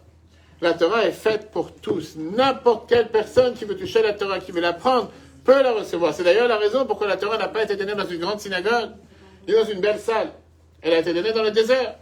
[0.61, 2.17] La Torah est faite pour tous.
[2.17, 5.11] N'importe quelle personne qui veut toucher la Torah, qui veut l'apprendre,
[5.45, 6.15] peut la recevoir.
[6.15, 8.91] C'est d'ailleurs la raison pourquoi la Torah n'a pas été donnée dans une grande synagogue,
[9.47, 10.31] ni dans une belle salle.
[10.81, 11.97] Elle a été donnée dans le désert.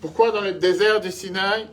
[0.00, 1.66] Pourquoi dans le désert du Sinaï?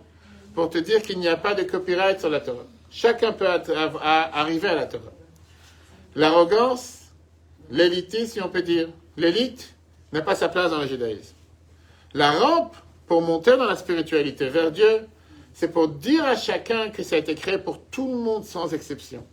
[0.55, 2.65] Pour te dire qu'il n'y a pas de copyright sur la Torah.
[2.93, 5.11] Chacun peut arriver à la Torah.
[6.15, 6.99] L'arrogance,
[7.71, 9.73] l'élitisme, si on peut dire, l'élite
[10.11, 11.33] n'a pas sa place dans le judaïsme.
[12.13, 12.75] La rampe
[13.07, 15.07] pour monter dans la spiritualité vers Dieu,
[15.55, 18.75] c'est pour dire à chacun que ça a été créé pour tout le monde sans
[18.75, 19.25] exception.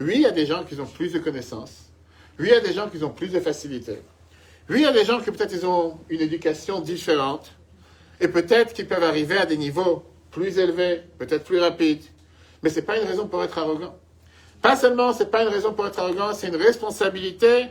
[0.00, 1.90] Oui, il y a des gens qui ont plus de connaissances.
[2.38, 3.98] Oui, il y a des gens qui ont plus de facilité.
[4.70, 7.52] Oui, il y a des gens qui peut-être ils ont une éducation différente.
[8.22, 12.02] Et peut-être qu'ils peuvent arriver à des niveaux plus élevés, peut-être plus rapides.
[12.62, 13.96] Mais ce n'est pas une raison pour être arrogant.
[14.62, 17.66] Pas seulement, ce n'est pas une raison pour être arrogant, c'est une responsabilité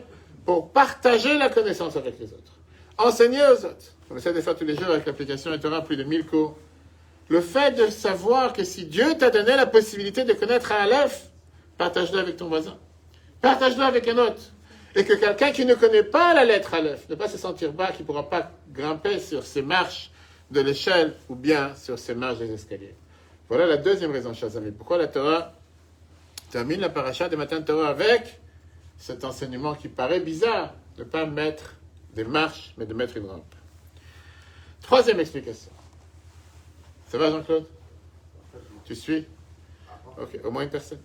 [0.45, 2.53] pour partager la connaissance avec les autres.
[2.97, 3.95] Enseigner aux autres.
[4.09, 6.55] On essaie de faire tous les jours avec l'application aura plus de 1000 cours.
[7.27, 11.29] Le fait de savoir que si Dieu t'a donné la possibilité de connaître un Aleph,
[11.77, 12.77] partage-le avec ton voisin.
[13.41, 14.41] Partage-le avec un autre.
[14.95, 17.91] Et que quelqu'un qui ne connaît pas la lettre Aleph ne pas se sentir bas,
[17.91, 20.11] qui ne pourra pas grimper sur ses marches
[20.51, 22.95] de l'échelle ou bien sur ses marches des escaliers.
[23.47, 24.71] Voilà la deuxième raison, chers amis.
[24.71, 25.53] Pourquoi la Torah
[26.49, 28.39] termine la paracha des matins de Torah avec
[28.97, 31.75] cet enseignement qui paraît bizarre, de ne pas mettre
[32.13, 33.43] des marches, mais de mettre une rampe.
[34.81, 35.71] Troisième explication.
[37.09, 37.65] Ça va, Jean-Claude?
[38.85, 39.25] Tu suis?
[40.19, 40.99] Ok, au moins une personne.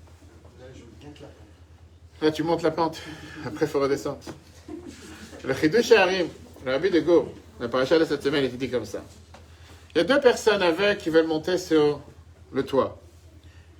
[2.22, 3.00] Là, tu montes la pente.
[3.44, 4.18] Après, il faut redescendre.
[5.44, 6.28] Le Chidush Harim,
[6.64, 9.02] le rabbi de Go, la paracha de cette semaine, il dit comme ça.
[9.94, 12.00] Il y a deux personnes avec qui veulent monter sur
[12.52, 13.00] le toit.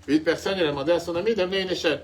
[0.08, 2.02] Une personne, il a demandé à son ami d'amener une échelle.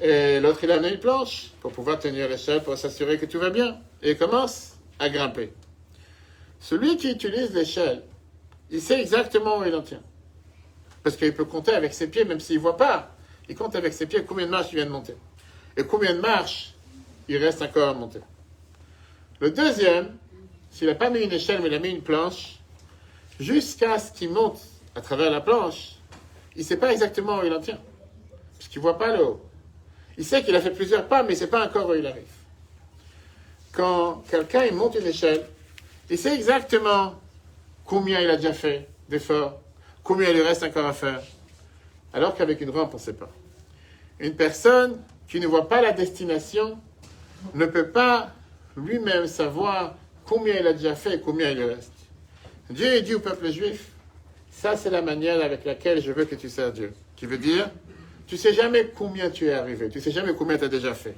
[0.00, 3.38] Et l'autre, il a amené une planche pour pouvoir tenir l'échelle, pour s'assurer que tout
[3.38, 3.78] va bien.
[4.02, 5.52] Et il commence à grimper.
[6.60, 8.02] Celui qui utilise l'échelle,
[8.70, 10.02] il sait exactement où il en tient.
[11.02, 13.14] Parce qu'il peut compter avec ses pieds, même s'il ne voit pas.
[13.48, 15.16] Il compte avec ses pieds combien de marches il vient de monter.
[15.76, 16.74] Et combien de marches
[17.28, 18.20] il reste encore à monter.
[19.40, 20.16] Le deuxième,
[20.70, 22.58] s'il n'a pas mis une échelle, mais il a mis une planche,
[23.38, 24.60] jusqu'à ce qu'il monte
[24.98, 25.94] à travers la planche,
[26.56, 27.78] il ne sait pas exactement où il en tient.
[28.56, 29.40] Parce qu'il ne voit pas le haut.
[30.16, 32.04] Il sait qu'il a fait plusieurs pas, mais il ne sait pas encore où il
[32.04, 32.24] arrive.
[33.70, 35.46] Quand quelqu'un monte une échelle,
[36.10, 37.14] il sait exactement
[37.84, 39.60] combien il a déjà fait d'efforts,
[40.02, 41.22] combien il lui reste encore à faire.
[42.12, 43.30] Alors qu'avec une rampe, on ne sait pas.
[44.18, 46.76] Une personne qui ne voit pas la destination
[47.54, 48.32] ne peut pas
[48.76, 49.94] lui-même savoir
[50.26, 51.92] combien il a déjà fait et combien il lui reste.
[52.68, 53.92] Dieu dit au peuple juif,
[54.60, 56.92] ça c'est la manière avec laquelle je veux que tu sers Dieu.
[57.14, 57.70] Qui veut dire,
[58.26, 61.14] tu sais jamais combien tu es arrivé, tu sais jamais combien tu as déjà fait.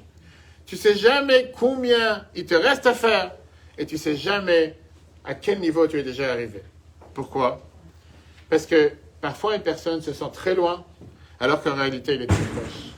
[0.67, 3.33] Tu sais jamais combien il te reste à faire
[3.79, 4.77] et tu sais jamais
[5.25, 6.63] à quel niveau tu es déjà arrivé.
[7.15, 7.63] Pourquoi?
[8.51, 10.85] Parce que parfois une personne se sent très loin
[11.41, 12.93] alors qu'en réalité il est très proche.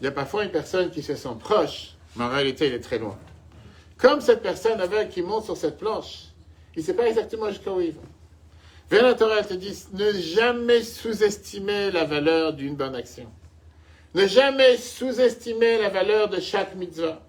[0.00, 2.80] Il y a parfois une personne qui se sent proche, mais en réalité il est
[2.80, 3.18] très loin.
[3.98, 6.26] Comme cette personne avec qui monte sur cette planche,
[6.76, 8.00] il ne sait pas exactement jusqu'où il va.
[8.90, 13.30] Vers la Torah, te dit, ne jamais sous-estimer la valeur d'une bonne action.
[14.14, 17.20] Ne jamais sous-estimer la valeur de chaque mitzvah.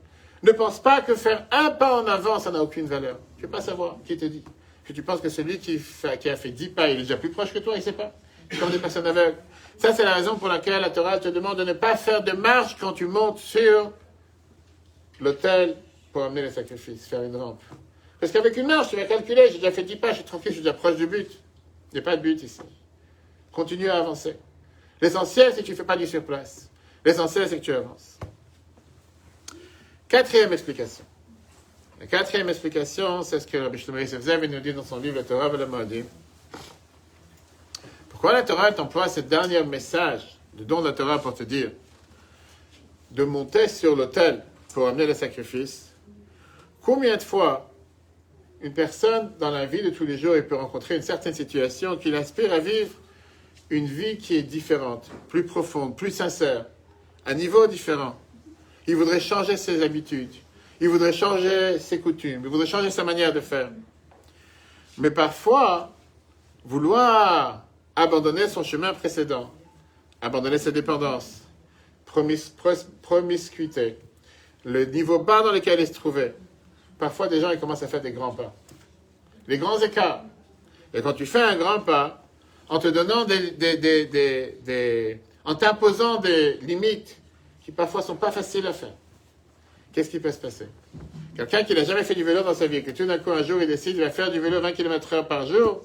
[0.42, 3.20] Ne pense pas que faire un pas en avant, ça n'a aucune valeur.
[3.38, 4.44] Tu ne veux pas savoir qui te dit.
[4.84, 5.80] Que tu penses que celui qui,
[6.20, 7.92] qui a fait dix pas, il est déjà plus proche que toi, il ne sait
[7.92, 8.12] pas.
[8.60, 9.38] Comme des personnes aveugles.
[9.78, 12.32] Ça, c'est la raison pour laquelle la Torah te demande de ne pas faire de
[12.32, 13.94] marche quand tu montes sur
[15.20, 15.78] l'autel
[16.12, 17.62] pour amener les sacrifices, faire une rampe.
[18.20, 20.52] Parce qu'avec une marche, tu vas calculer, j'ai déjà fait 10 pas, je suis tranquille,
[20.52, 21.30] je suis déjà proche du but.
[21.92, 22.62] Il n'y a pas de but ici.
[23.52, 24.38] Continue à avancer.
[25.02, 26.70] L'essentiel, c'est que tu ne fais pas du surplace.
[27.04, 28.18] L'essentiel, c'est que tu avances.
[30.08, 31.04] Quatrième explication.
[32.00, 35.24] La quatrième explication, c'est ce que Rabbi Shlomo Yosef nous dit dans son livre, Le
[35.24, 36.04] Torah le Modi.
[38.10, 41.72] Pourquoi la Torah t'emploie ce dernier message de don de la Torah pour te dire
[43.10, 45.92] de monter sur l'autel pour amener le sacrifice?
[46.82, 47.71] Combien de fois
[48.64, 52.12] une personne dans la vie de tous les jours peut rencontrer une certaine situation qui
[52.12, 52.92] l'aspire à vivre
[53.70, 56.66] une vie qui est différente, plus profonde, plus sincère,
[57.26, 58.20] à niveau différent.
[58.86, 60.34] Il voudrait changer ses habitudes,
[60.80, 63.72] il voudrait changer ses coutumes, il voudrait changer sa manière de faire.
[64.98, 65.96] Mais parfois,
[66.66, 69.52] vouloir abandonner son chemin précédent,
[70.22, 71.42] abandonner ses dépendances,
[73.02, 73.98] promiscuité,
[74.66, 76.36] le niveau bas dans lequel il se trouvait,
[77.02, 78.54] parfois des gens ils commencent à faire des grands pas.
[79.48, 80.24] Les grands écarts.
[80.94, 82.24] Et quand tu fais un grand pas,
[82.70, 87.18] en te donnant des, des, en t'imposant des limites
[87.66, 88.94] qui parfois sont pas faciles à faire,
[89.92, 90.68] qu'est-ce qui peut se passer?
[91.36, 93.42] Quelqu'un qui n'a jamais fait du vélo dans sa vie, que tout d'un coup un
[93.42, 95.82] jour il décide de faire du vélo 20 km/h par jour,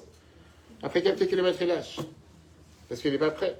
[0.83, 1.97] après quelques kilomètres il lâche?
[2.87, 3.57] Parce qu'il n'est pas prêt.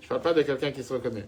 [0.00, 1.26] Je ne parle pas de quelqu'un qui se reconnaît.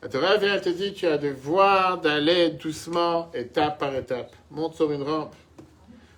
[0.00, 4.32] La Torah vient, elle te dit, tu as devoir d'aller doucement, étape par étape.
[4.50, 5.34] Monte sur une rampe.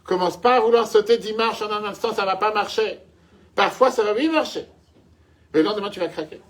[0.04, 2.98] Commence pas à vouloir sauter dix marches en un instant, ça ne va pas marcher.
[3.54, 4.66] Parfois, ça va bien marcher.
[5.54, 6.40] Mais le lendemain, tu vas craquer.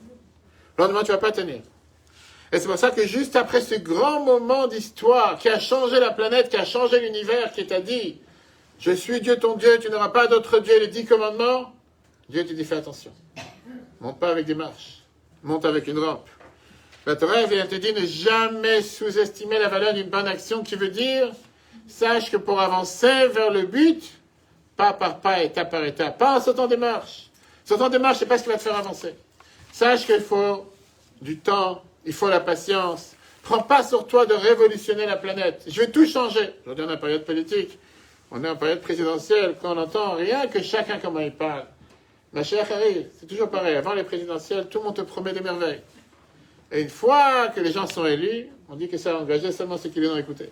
[0.76, 1.60] Le lendemain, tu ne vas pas tenir.
[2.52, 6.10] Et c'est pour ça que juste après ce grand moment d'histoire qui a changé la
[6.10, 8.20] planète, qui a changé l'univers, qui t'a dit,
[8.80, 11.72] je suis Dieu ton Dieu, tu n'auras pas d'autre Dieu, les dix commandements,
[12.28, 13.12] Dieu te dit, fais attention.
[14.00, 15.04] Monte pas avec des marches.
[15.44, 16.28] Monte avec une rampe.
[17.06, 20.90] La Torah vient te dire ne jamais sous-estimer la valeur d'une bonne action qui veut
[20.90, 21.32] dire
[21.88, 24.02] sache que pour avancer vers le but,
[24.76, 27.30] pas par pas, étape par étape, pas en sautant des marches.
[27.64, 29.14] Sautant des marches, c'est pas ce qui va te faire avancer.
[29.72, 30.70] Sache qu'il faut
[31.20, 33.14] du temps, il faut la patience.
[33.42, 35.62] Prends pas sur toi de révolutionner la planète.
[35.66, 36.54] Je vais tout changer.
[36.64, 37.78] Aujourd'hui, on est en période politique.
[38.30, 39.56] On est en période présidentielle.
[39.60, 41.64] Quand on entend rien que chacun comment il parle.
[42.32, 43.74] Ma chère Harry, c'est toujours pareil.
[43.74, 45.80] Avant les présidentielles, tout le monde te promet des merveilles.
[46.72, 49.76] Et une fois que les gens sont élus, on dit que ça a engagé seulement
[49.76, 50.50] ceux qui les ont écoutés.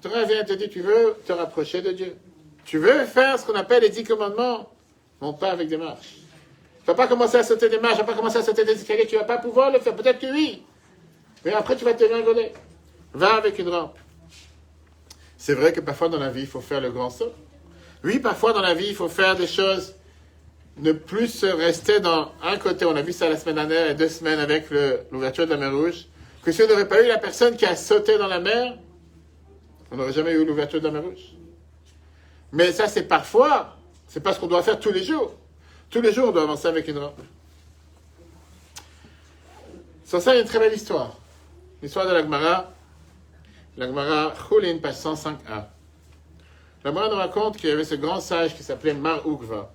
[0.00, 2.16] Torah vient te dire, tu veux te rapprocher de Dieu.
[2.64, 4.70] Tu veux faire ce qu'on appelle les dix commandements.
[5.20, 6.16] Monte pas avec des marches.
[6.80, 8.72] Tu vas pas commencer à sauter des marches, tu vas pas commencer à sauter des
[8.72, 9.96] escaliers, tu vas pas pouvoir le faire.
[9.96, 10.62] Peut-être que oui.
[11.44, 12.52] Mais après, tu vas te rigoler.
[13.12, 13.96] Va avec une rampe.
[15.38, 17.32] C'est vrai que parfois dans la vie, il faut faire le grand saut.
[18.02, 19.94] Oui, parfois dans la vie, il faut faire des choses
[20.76, 24.40] ne plus rester dans un côté, on a vu ça la semaine dernière deux semaines
[24.40, 24.66] avec
[25.10, 26.06] l'ouverture de la mer Rouge,
[26.42, 28.76] que si on n'aurait pas eu la personne qui a sauté dans la mer,
[29.90, 31.34] on n'aurait jamais eu l'ouverture de la mer Rouge.
[32.52, 33.76] Mais ça, c'est parfois,
[34.08, 35.34] c'est pas ce qu'on doit faire tous les jours.
[35.90, 37.20] Tous les jours, on doit avancer avec une rampe.
[40.04, 41.16] Sans ça, il y a une très belle histoire.
[41.82, 42.72] L'histoire de l'Agmara.
[43.76, 45.66] L'Agmara, Choulin, page 105a.
[46.84, 49.73] L'Agmara nous raconte qu'il y avait ce grand sage qui s'appelait Mar Ugva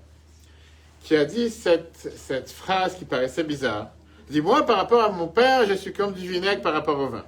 [1.01, 3.89] qui a dit cette, phrase qui paraissait bizarre.
[4.27, 6.99] Il dit, moi, par rapport à mon père, je suis comme du vinaigre par rapport
[6.99, 7.25] au vin.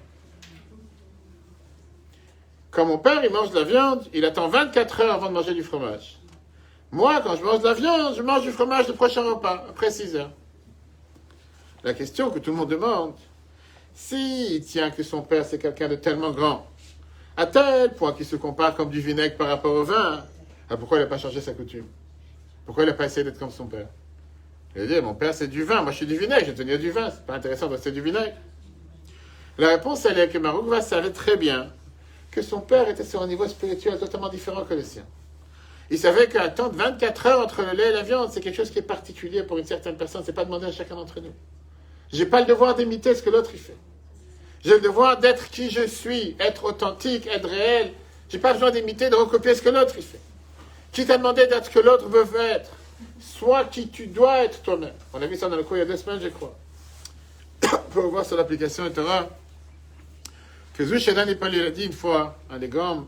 [2.69, 5.53] Quand mon père, il mange de la viande, il attend 24 heures avant de manger
[5.53, 6.19] du fromage.
[6.91, 9.91] Moi, quand je mange de la viande, je mange du fromage le prochain repas, après
[9.91, 10.31] 6 heures.
[11.84, 13.13] La question que tout le monde demande,
[13.93, 16.67] s'il tient que son père, c'est quelqu'un de tellement grand,
[17.36, 20.23] à tel point qu'il se compare comme du vinaigre par rapport au vin,
[20.69, 21.88] ah, pourquoi il n'a pas changé sa coutume?
[22.65, 23.88] Pourquoi il n'a pas essayé d'être comme son père
[24.76, 26.80] Il a dit, mon père c'est du vin, moi je suis du vinaigre, je tenir
[26.80, 28.36] du vin, c'est pas intéressant de rester du vinaigre.
[29.58, 31.71] La réponse, elle est que Maroukva savait très bien
[32.32, 35.04] que son père était sur un niveau spirituel totalement différent que le sien.
[35.89, 38.80] Il savait qu'attendre 24 heures entre le lait et la viande, c'est quelque chose qui
[38.80, 40.24] est particulier pour une certaine personne.
[40.26, 41.34] C'est pas demandé à chacun d'entre nous.
[42.13, 43.76] J'ai pas le devoir d'imiter ce que l'autre fait.
[44.63, 47.91] J'ai le devoir d'être qui je suis, être authentique, être réel.
[48.30, 50.19] J'ai pas besoin d'imiter, de recopier ce que l'autre fait.
[50.91, 52.69] Qui t'a demandé d'être ce que l'autre veut être
[53.19, 54.93] Sois qui tu dois être toi-même.
[55.13, 56.56] On a vu ça dans le cours il y a deux semaines, je crois.
[57.91, 59.30] Pour voir sur l'application Torah,
[60.73, 63.08] que Zouchedan Nipal il a dit une fois, un des grands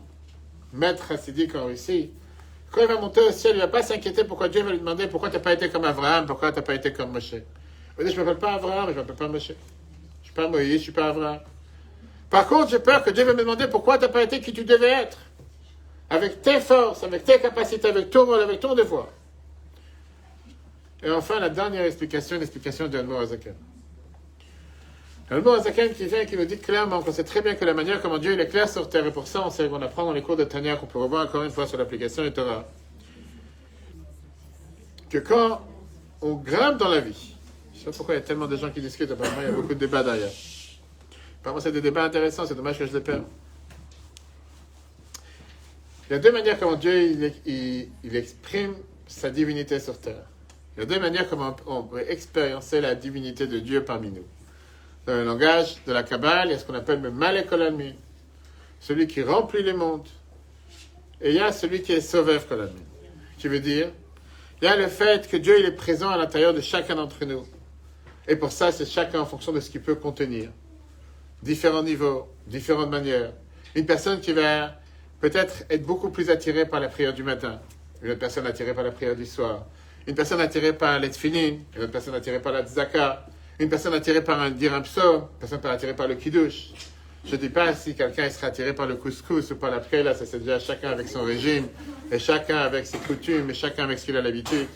[0.72, 2.10] maîtres hassidiques en Russie,
[2.70, 4.78] quand il va monter au ciel, il ne va pas s'inquiéter pourquoi Dieu va lui
[4.78, 7.34] demander pourquoi tu n'as pas été comme Abraham, pourquoi tu n'as pas été comme Moshe.
[7.34, 7.42] Il
[7.98, 9.48] je ne m'appelle pas Abraham, je ne m'appelle pas Moshe.
[9.48, 11.40] Je ne suis pas Moïse, je ne suis pas Abraham.
[12.30, 14.52] Par contre, j'ai peur que Dieu va me demander pourquoi tu n'as pas été qui
[14.52, 15.18] tu devais être
[16.14, 19.08] avec tes forces, avec tes capacités, avec ton rôle, avec ton devoir.
[21.02, 23.24] Et enfin, la dernière explication, l'explication de Admor
[25.30, 27.74] Le bon Azaken qui vient qui nous dit clairement qu'on sait très bien que la
[27.74, 30.04] manière comment Dieu il est clair sur terre, et pour ça on sait qu'on apprend
[30.04, 32.64] dans les cours de Tania, qu'on peut revoir encore une fois sur l'application du Torah,
[35.10, 35.60] que quand
[36.22, 37.34] on grimpe dans la vie,
[37.74, 39.48] je sais pas pourquoi il y a tellement de gens qui discutent, apparemment il y
[39.48, 40.30] a beaucoup de débats derrière.
[41.40, 43.24] Apparemment c'est des débats intéressants, c'est dommage que je les perds.
[46.08, 48.74] Il y a deux manières comment Dieu il, exprime
[49.06, 50.26] sa divinité sur terre.
[50.76, 54.26] Il y a deux manières comment on peut expériencer la divinité de Dieu parmi nous.
[55.06, 57.48] Dans le langage de la Kabbale, il y a ce qu'on appelle le Malek
[58.80, 60.08] celui qui remplit les mondes.
[61.22, 62.82] Et il y a celui qui est sauveur Kolalmi,
[63.38, 63.88] qui veut dire,
[64.60, 67.24] il y a le fait que Dieu il est présent à l'intérieur de chacun d'entre
[67.24, 67.46] nous.
[68.28, 70.50] Et pour ça, c'est chacun en fonction de ce qu'il peut contenir.
[71.42, 73.32] Différents niveaux, différentes manières.
[73.74, 74.74] Une personne qui va
[75.24, 77.58] peut-être être beaucoup plus attirée par la prière du matin,
[78.02, 79.64] une autre personne attirée par la prière du soir,
[80.06, 83.26] une personne attirée par l'etfinin, une autre personne attirée par la tzaka,
[83.58, 86.72] une personne attirée par un dire un psaume, une personne attirée par le kiddush.
[87.24, 90.04] Je ne dis pas si quelqu'un sera attiré par le couscous ou par la prière,
[90.04, 91.68] là, ça c'est déjà chacun avec son régime,
[92.12, 94.68] et chacun avec ses coutumes, et chacun avec ce qu'il a l'habitude.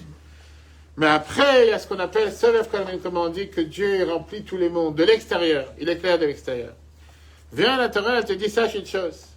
[0.96, 2.68] Mais après, il y a ce qu'on appelle Solev
[3.02, 6.24] comme on dit que Dieu remplit tous les mondes, de l'extérieur, il est clair de
[6.24, 6.72] l'extérieur.
[7.52, 9.27] Viens à la Torah, elle te dit, sache une chose.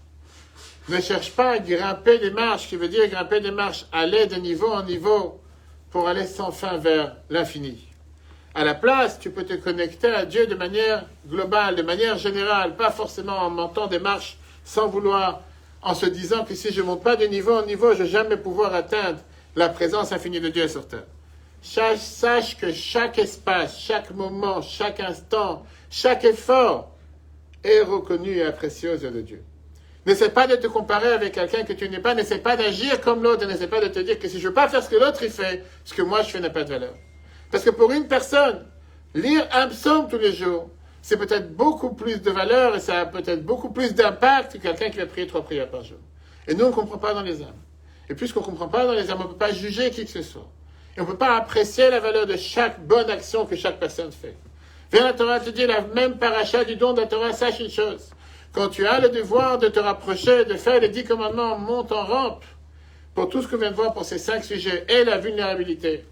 [0.90, 4.36] Ne cherche pas à grimper des marches, qui veut dire grimper des marches, aller de
[4.36, 5.40] niveau en niveau
[5.92, 7.88] pour aller sans fin vers l'infini.
[8.54, 12.76] À la place, tu peux te connecter à Dieu de manière globale, de manière générale,
[12.76, 15.42] pas forcément en montant des marches sans vouloir,
[15.82, 18.04] en se disant que si je ne monte pas de niveau en niveau, je ne
[18.04, 19.20] vais jamais pouvoir atteindre
[19.56, 21.06] la présence infinie de Dieu sur terre.
[21.62, 26.92] Sache que chaque espace, chaque moment, chaque instant, chaque effort
[27.64, 29.44] est reconnu et apprécié aux yeux de Dieu.
[30.06, 32.16] N'essaie pas de te comparer avec quelqu'un que tu n'es pas.
[32.16, 33.46] N'essaie pas d'agir comme l'autre.
[33.46, 35.20] N'essaie pas de te dire que si je ne veux pas faire ce que l'autre
[35.20, 36.94] fait, ce que moi je fais n'a pas de valeur.
[37.52, 38.66] Parce que pour une personne,
[39.14, 40.70] lire un psaume tous les jours,
[41.02, 44.90] c'est peut-être beaucoup plus de valeur et ça a peut-être beaucoup plus d'impact que quelqu'un
[44.90, 45.98] qui va prier trois prières par jour.
[46.48, 47.62] Et nous, on ne comprend pas dans les âmes.
[48.10, 50.12] Et puisqu'on ne comprend pas dans les âmes, on ne peut pas juger qui que
[50.12, 50.50] ce soit.
[50.98, 54.12] Et on ne peut pas apprécier la valeur de chaque bonne action que chaque personne
[54.12, 54.36] fait.
[54.92, 57.70] Viens la Torah te dire la même paracha du don de la Torah, sache une
[57.70, 58.10] chose.
[58.54, 62.04] Quand tu as le devoir de te rapprocher, de faire les dix commandements, monte en
[62.04, 62.44] rampe
[63.14, 66.06] pour tout ce que vient de voir pour ces cinq sujets, et la vulnérabilité,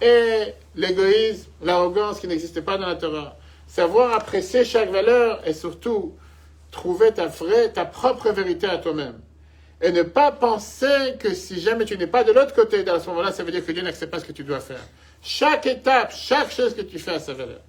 [0.00, 3.36] et l'égoïsme, l'arrogance qui n'existe pas dans la Torah.
[3.66, 6.14] Savoir apprécier chaque valeur et surtout
[6.70, 9.18] trouver ta vraie, ta propre vérité à toi-même.
[9.80, 13.08] Et ne pas penser que si jamais tu n'es pas de l'autre côté, à ce
[13.08, 14.80] moment-là, ça veut dire que Dieu n'accepte pas ce que tu dois faire.
[15.22, 17.60] Chaque étape, chaque chose que tu fais a sa valeur.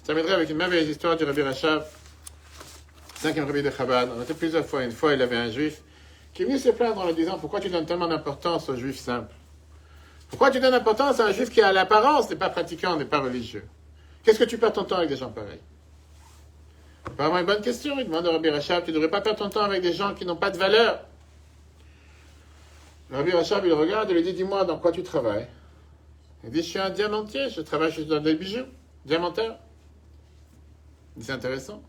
[0.00, 1.84] Je terminerai avec une merveilleuse histoire du Rabbi Rachab
[3.18, 4.84] cinquième rabbi de Chabad, on était plusieurs fois.
[4.84, 5.82] Une fois, il avait un juif
[6.32, 9.00] qui est venu se plaindre en lui disant Pourquoi tu donnes tellement d'importance aux juifs
[9.00, 9.34] simples?
[10.30, 13.20] Pourquoi tu donnes d'importance à un juif qui, à l'apparence, n'est pas pratiquant, n'est pas
[13.20, 13.64] religieux?
[14.22, 15.60] Qu'est-ce que tu perds ton temps avec des gens pareils?
[17.16, 17.98] Vraiment une bonne question.
[17.98, 20.14] Il demande au Rabbi Rachab Tu ne devrais pas perdre ton temps avec des gens
[20.14, 21.00] qui n'ont pas de valeur.
[23.10, 25.48] Le Rabbi Rachab, il regarde et lui dit Dis-moi, dans quoi tu travailles
[26.44, 28.66] Il dit Je suis un diamantier, je travaille dans des bijoux,
[29.06, 29.56] diamantaire.
[31.20, 31.82] C'est intéressant.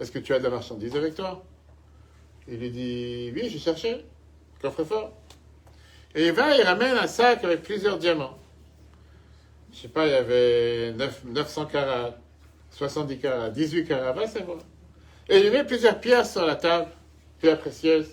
[0.00, 1.44] Est-ce que tu as de la marchandise avec toi
[2.46, 4.04] Il lui dit Oui, j'ai cherché.
[4.62, 5.12] Coffre-fort.
[6.14, 8.38] Et il va, il ramène un sac avec plusieurs diamants.
[9.72, 12.16] Je sais pas, il y avait 900 carats,
[12.70, 14.58] 70 carats, 18 carats, va savoir.
[15.28, 16.88] Et il met plusieurs pierres sur la table,
[17.40, 18.08] pierres précieuses.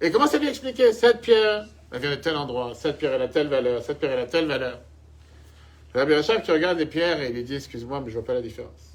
[0.00, 3.22] Et commence à lui expliquer cette pierre, elle vient de tel endroit, cette pierre elle
[3.22, 4.80] a telle valeur, cette pierre elle a telle valeur.
[5.94, 8.24] Le Rabbi Rachab, tu regardes les pierres et il lui dit Excuse-moi, mais je vois
[8.24, 8.85] pas la différence.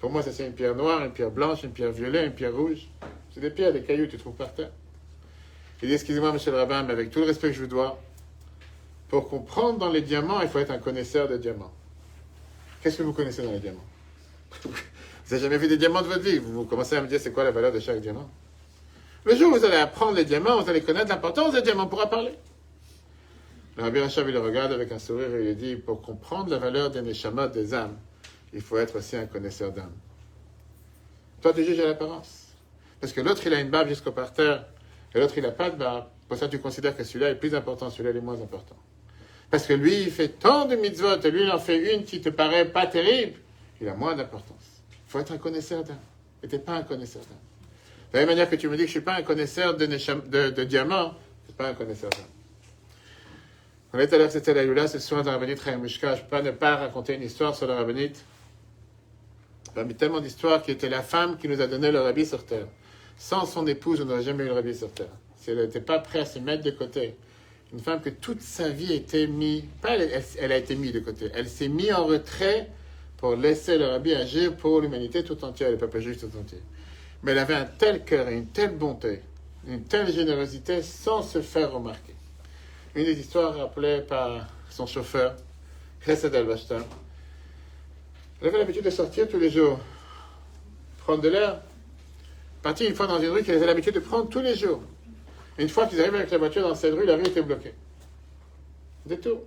[0.00, 2.54] Pour moi, ça c'est une pierre noire, une pierre blanche, une pierre violet, une pierre
[2.54, 2.88] rouge.
[3.34, 4.70] C'est des pierres, des cailloux tu trouves par terre.
[5.82, 8.00] Il dit, excusez-moi, monsieur le rabbin, mais avec tout le respect que je vous dois,
[9.08, 11.72] pour comprendre dans les diamants, il faut être un connaisseur de diamants.
[12.82, 13.84] Qu'est-ce que vous connaissez dans les diamants?
[14.64, 16.38] Vous n'avez jamais vu des diamants de votre vie?
[16.38, 18.30] Vous commencez à me dire c'est quoi la valeur de chaque diamant?
[19.24, 21.88] Le jour où vous allez apprendre les diamants, vous allez connaître l'importance des diamants, on
[21.88, 22.32] pourra parler.
[23.76, 26.56] Le Rabbi Rachab, il le regarde avec un sourire et il dit, pour comprendre la
[26.56, 27.94] valeur des neshamot, des âmes,
[28.52, 29.92] il faut être aussi un connaisseur d'âme.
[31.42, 32.46] Toi, tu juges à l'apparence.
[33.00, 34.64] Parce que l'autre, il a une barbe jusqu'au parterre,
[35.14, 36.06] et l'autre, il n'a pas de barbe.
[36.28, 38.76] Pour ça, tu considères que celui-là est plus important, celui-là est moins important.
[39.50, 42.20] Parce que lui, il fait tant de mitzvot, et lui, il en fait une qui
[42.20, 43.38] te paraît pas terrible,
[43.80, 44.82] il a moins d'importance.
[44.90, 45.96] Il faut être un connaisseur d'âme.
[46.42, 47.38] Et tu pas un connaisseur d'âme.
[48.12, 50.64] De la même manière que tu me dis que je suis pas un connaisseur de,
[50.64, 52.26] diamants, je suis pas un connaisseur d'âme.
[53.92, 56.26] On est à l'heure, c'était la Lula, ce soir dans la Rabbinite Je ne peux
[56.28, 58.22] pas ne pas raconter une histoire sur la Rabbinite
[59.74, 62.66] Parmi tellement d'histoires qui était la femme qui nous a donné le rabbi sur terre.
[63.16, 65.10] Sans son épouse, on n'aurait jamais eu le rabbi sur terre.
[65.36, 67.16] Si elle n'était pas prête à se mettre de côté,
[67.72, 71.30] une femme que toute sa vie était mise, pas elle, a été mise de côté,
[71.34, 72.70] elle s'est mise en retrait
[73.16, 76.60] pour laisser le rabbi agir pour l'humanité tout entière, le peuple juif tout entier.
[77.22, 79.22] Mais elle avait un tel cœur et une telle bonté,
[79.66, 82.14] une telle générosité sans se faire remarquer.
[82.94, 85.36] Une des histoires rappelées par son chauffeur,
[86.04, 86.46] Chesed al
[88.40, 89.80] Elle avait l'habitude de sortir tous les jours,
[90.98, 91.60] prendre de l'air,
[92.62, 94.80] partir une fois dans une rue qu'elle avait l'habitude de prendre tous les jours.
[95.58, 97.74] Une fois qu'ils arrivent avec la voiture dans cette rue, la rue était bloquée.
[99.22, 99.38] Tout.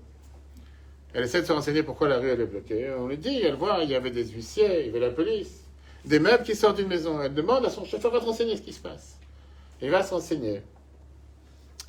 [1.13, 2.89] Elle essaie de se renseigner pourquoi la rue est bloquée.
[2.97, 5.61] On lui dit, elle voit, il y avait des huissiers, il y avait la police,
[6.03, 7.21] des meubles qui sortent d'une maison.
[7.21, 9.17] Elle demande à son chauffeur, de renseigner ce qui se passe.
[9.81, 10.61] Il va se renseigner.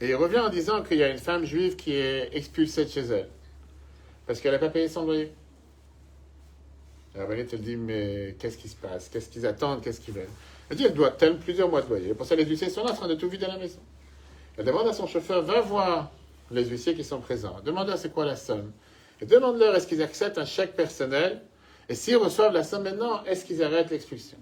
[0.01, 2.91] Et il revient en disant qu'il y a une femme juive qui est expulsée de
[2.91, 3.29] chez elle.
[4.27, 5.33] Parce qu'elle n'a pas payé son loyer.
[7.15, 9.09] La elle dit, mais qu'est-ce qui se passe?
[9.11, 9.83] Qu'est-ce qu'ils attendent?
[9.83, 10.29] Qu'est-ce qu'ils veulent?
[10.71, 12.15] Elle dit, elle doit tellement plusieurs mois de loyer.
[12.15, 13.81] Pour ça, les huissiers sont là en train de tout vider à la maison.
[14.57, 16.11] Elle demande à son chauffeur, va voir
[16.51, 17.61] les huissiers qui sont présents.
[17.65, 18.73] Demande-leur c'est quoi la somme.
[19.21, 21.43] Et demande-leur est-ce qu'ils acceptent un chèque personnel?
[21.89, 24.39] Et s'ils reçoivent la somme maintenant, est-ce qu'ils arrêtent l'expulsion?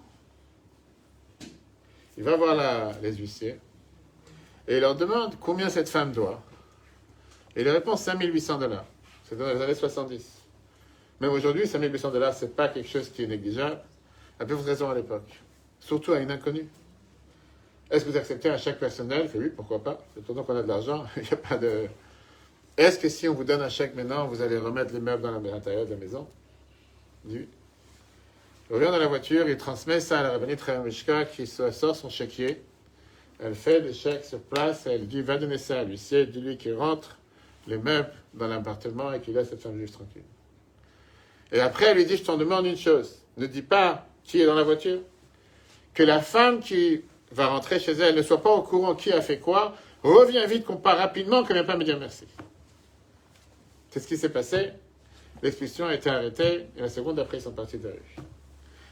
[2.16, 3.58] Il va voir les huissiers.
[4.68, 6.40] Et il leur demande combien cette femme doit.
[7.56, 8.84] Et il répond 5800 dollars.
[9.28, 10.39] C'est dans les années 70.
[11.20, 13.80] Même aujourd'hui, 5800 dollars, ce n'est pas quelque chose qui est négligeable.
[14.38, 15.28] À peu raison à l'époque.
[15.78, 16.66] Surtout à une inconnue.
[17.90, 19.28] Est-ce que vous acceptez un chèque personnel?
[19.34, 20.02] Oui, pourquoi pas.
[20.26, 21.86] Pendant qu'on a de l'argent, il n'y a pas de.
[22.76, 25.38] Est-ce que si on vous donne un chèque maintenant, vous allez remettre les meubles dans
[25.38, 26.26] l'intérieur de la maison?
[27.26, 27.46] Oui.
[28.70, 32.08] Il revient dans la voiture, il transmet ça à la rabbinite Mishka qui sort son
[32.08, 32.62] chéquier.
[33.40, 36.74] Elle fait le chèque sur place, elle dit va donner ça à l'huissier, dis-lui qu'il
[36.74, 37.18] rentre
[37.66, 40.22] les meubles dans l'appartement et qu'il laisse cette femme juste tranquille.
[41.52, 44.46] Et après, elle lui dit je t'en demande une chose, ne dis pas qui est
[44.46, 45.00] dans la voiture,
[45.94, 49.20] que la femme qui va rentrer chez elle, ne soit pas au courant qui a
[49.20, 52.26] fait quoi, reviens vite, qu'on part rapidement, qu'elle ne pas me dire merci.
[53.90, 54.70] Qu'est-ce qui s'est passé
[55.42, 58.24] L'expulsion a été arrêtée et la seconde après, ils sont partis de la rue.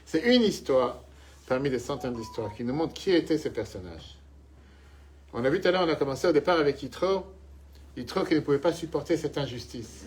[0.05, 1.01] C'est une histoire
[1.47, 4.17] parmi des centaines d'histoires qui nous montre qui étaient ces personnages.
[5.33, 7.25] On a vu tout à l'heure, on a commencé au départ avec Yitro.
[7.95, 10.05] Yitro qui ne pouvait pas supporter cette injustice.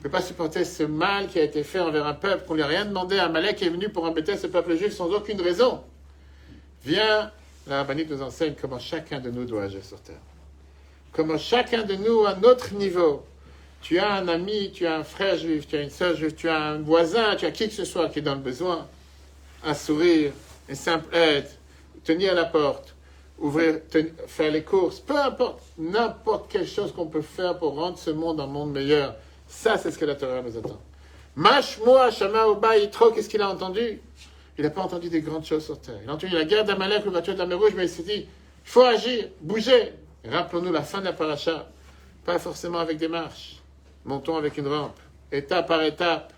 [0.00, 2.62] Ne pouvait pas supporter ce mal qui a été fait envers un peuple, qu'on lui
[2.62, 3.18] a rien demandé.
[3.18, 5.82] Un Malek qui est venu pour embêter ce peuple juif sans aucune raison.
[6.84, 7.30] Viens
[7.66, 10.20] la rabbinite nous enseigne comment chacun de nous doit agir sur terre.
[11.12, 13.24] Comment chacun de nous, à notre niveau,
[13.82, 16.48] tu as un ami, tu as un frère juif, tu as une soeur juive, tu
[16.48, 18.88] as un voisin, tu as qui que ce soit qui est dans le besoin,
[19.62, 20.32] un sourire,
[20.68, 21.48] une simple aide,
[22.02, 22.94] tenir la porte,
[23.38, 23.80] ouvrir,
[24.26, 28.40] faire les courses, peu importe, n'importe quelle chose qu'on peut faire pour rendre ce monde
[28.40, 29.14] un monde meilleur.
[29.50, 30.80] Ça, c'est ce que la Torah nous attend.
[31.34, 32.44] Mashmoa, Shama,
[32.90, 34.00] trop qu'est-ce qu'il a entendu?
[34.56, 35.98] Il n'a pas entendu des grandes choses sur terre.
[36.02, 38.12] Il a entendu la guerre d'Amalek, le voiture de la Rouge, mais il s'est dit,
[38.14, 38.26] il
[38.64, 39.92] faut agir, bouger.
[40.26, 41.68] Rappelons-nous la fin de la paracha.
[42.24, 43.56] Pas forcément avec des marches.
[44.04, 44.98] Montons avec une rampe.
[45.32, 46.32] Étape par étape.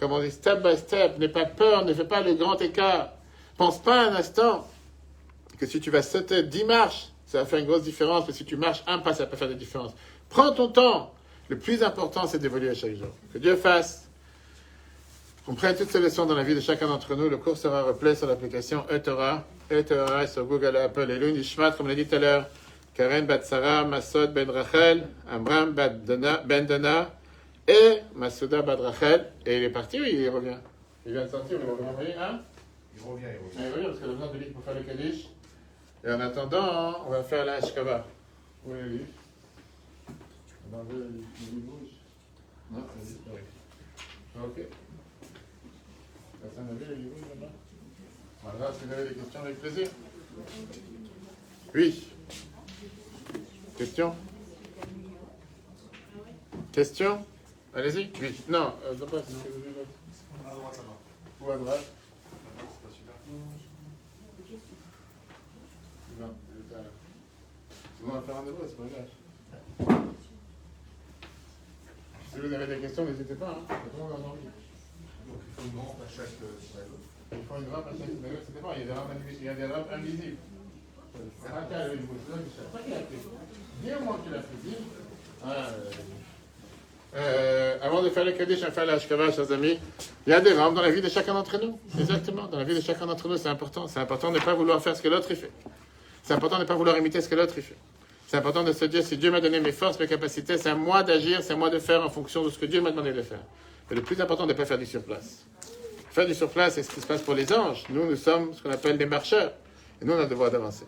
[0.00, 1.18] Comme on dit, step by step.
[1.18, 3.10] N'aie pas peur, ne fais pas le grand écart.
[3.58, 4.66] Pense pas un instant
[5.58, 8.46] que si tu vas sauter dix marches, ça va faire une grosse différence, mais si
[8.46, 9.92] tu marches un pas, ça peut faire des différences.
[10.30, 11.12] Prends ton temps.
[11.48, 13.14] Le plus important, c'est d'évoluer chaque jour.
[13.32, 14.06] Que Dieu fasse
[15.48, 17.28] on prend toutes ces leçons dans la vie de chacun d'entre nous.
[17.28, 21.88] Le cours sera replay sur l'application eTorah, eTorah sur Google, Apple et Nishmat, comme on
[21.88, 22.46] l'a dit tout à l'heure.
[22.94, 27.10] Karen Batsara, Masod Ben Rachel, Amram Ben Dona
[27.68, 29.26] et Masouda Ben Rachel.
[29.44, 30.58] Et il est parti ou il revient
[31.06, 32.40] Il vient de sortir, il revient, hein
[32.96, 33.56] Il revient, il revient.
[33.56, 35.28] Ah, il revient parce qu'il a besoin de lui pour faire le Kaddish.
[36.04, 38.04] Et en attendant, on va faire la Ashkava.
[38.66, 39.00] Où est
[40.72, 40.84] Non,
[43.02, 44.58] c'est Ok.
[46.42, 47.52] Là-bas
[48.42, 49.88] Voilà, vous avez des questions, avec plaisir.
[51.74, 52.08] Oui.
[53.78, 54.16] Question?
[56.72, 57.24] Question?
[57.74, 58.10] Allez-y.
[58.20, 58.40] Oui.
[58.48, 58.92] Non, euh.
[58.92, 61.46] À droite, ça va.
[61.46, 61.84] Ou à droite
[62.58, 63.14] C'est pas super.
[66.20, 66.34] Non,
[68.04, 70.06] on va faire un c'est pas grave.
[72.36, 73.48] Si vous avez des questions, n'hésitez pas.
[73.48, 73.64] Hein.
[73.66, 74.44] Tout le monde en a envie.
[74.44, 76.52] Donc il faut une rampe à chaque silo.
[77.32, 79.46] Il faut une rampe à chaque ça dépend, il y a des rampes invisibles, il
[79.46, 80.36] y a des rampes invisibles.
[81.40, 83.24] C'est un cas avec vous, c'est ça que je sais pas qui l'a fait.
[83.80, 84.84] Dis-moi qui l'a fait.
[85.46, 85.70] Ah,
[87.16, 89.78] euh, avant de faire le Kaddish, à faire la Ashkava, chers amis,
[90.26, 91.78] il y a des rampes dans la vie de chacun d'entre nous.
[91.98, 93.88] Exactement, dans la vie de chacun d'entre nous, c'est important.
[93.88, 95.50] C'est important de ne pas vouloir faire ce que l'autre fait.
[96.22, 97.76] C'est important de ne pas vouloir imiter ce que l'autre fait.
[98.26, 100.74] C'est important de se dire, si Dieu m'a donné mes forces, mes capacités, c'est à
[100.74, 103.12] moi d'agir, c'est à moi de faire en fonction de ce que Dieu m'a demandé
[103.12, 103.42] de faire.
[103.88, 105.46] Mais le plus important, n'est pas faire du surplace.
[106.10, 107.84] Faire du surplace, c'est ce qui se passe pour les anges.
[107.88, 109.52] Nous, nous sommes ce qu'on appelle des marcheurs.
[110.02, 110.86] Et nous, on a le devoir d'avancer.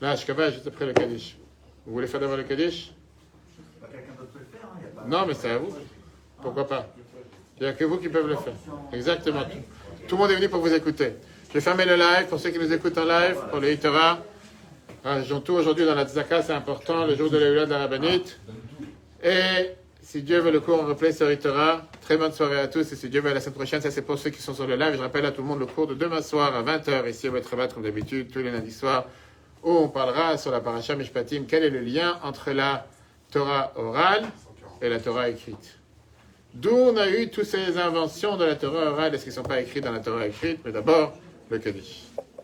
[0.00, 1.38] Là, Ashkava, juste après le Kaddish.
[1.86, 2.92] Vous voulez faire d'abord le Kaddish?
[5.06, 5.74] Non, mais c'est à vous.
[6.42, 6.88] Pourquoi pas?
[7.58, 8.52] Il n'y a que vous qui peuvent le faire.
[8.92, 9.44] Exactement.
[10.06, 11.14] Tout, le monde est venu pour vous écouter.
[11.48, 14.18] Je vais fermer le live pour ceux qui nous écoutent en live, pour les Torah.
[15.06, 18.10] Rajoutons tout aujourd'hui dans la Tzaka, c'est important, le jour de l'événement de la.
[19.22, 19.70] Et
[20.02, 22.90] si Dieu veut le cours en replay sur Torah, très bonne soirée à tous.
[22.90, 24.74] Et si Dieu veut la semaine prochaine, ça c'est pour ceux qui sont sur le
[24.74, 24.94] live.
[24.96, 27.32] Je rappelle à tout le monde le cours de demain soir à 20h ici au
[27.32, 29.04] Betrabat comme d'habitude, tous les lundis soirs,
[29.62, 31.44] où on parlera sur la paracha Mishpatim.
[31.46, 32.88] Quel est le lien entre la
[33.30, 34.24] Torah orale
[34.82, 35.78] et la Torah écrite?
[36.52, 39.42] D'où on a eu toutes ces inventions de la Torah orale, est-ce qu'ils ne sont
[39.44, 40.62] pas écrits dans la Torah écrite?
[40.64, 41.12] Mais d'abord,
[41.48, 42.05] le Kaddish.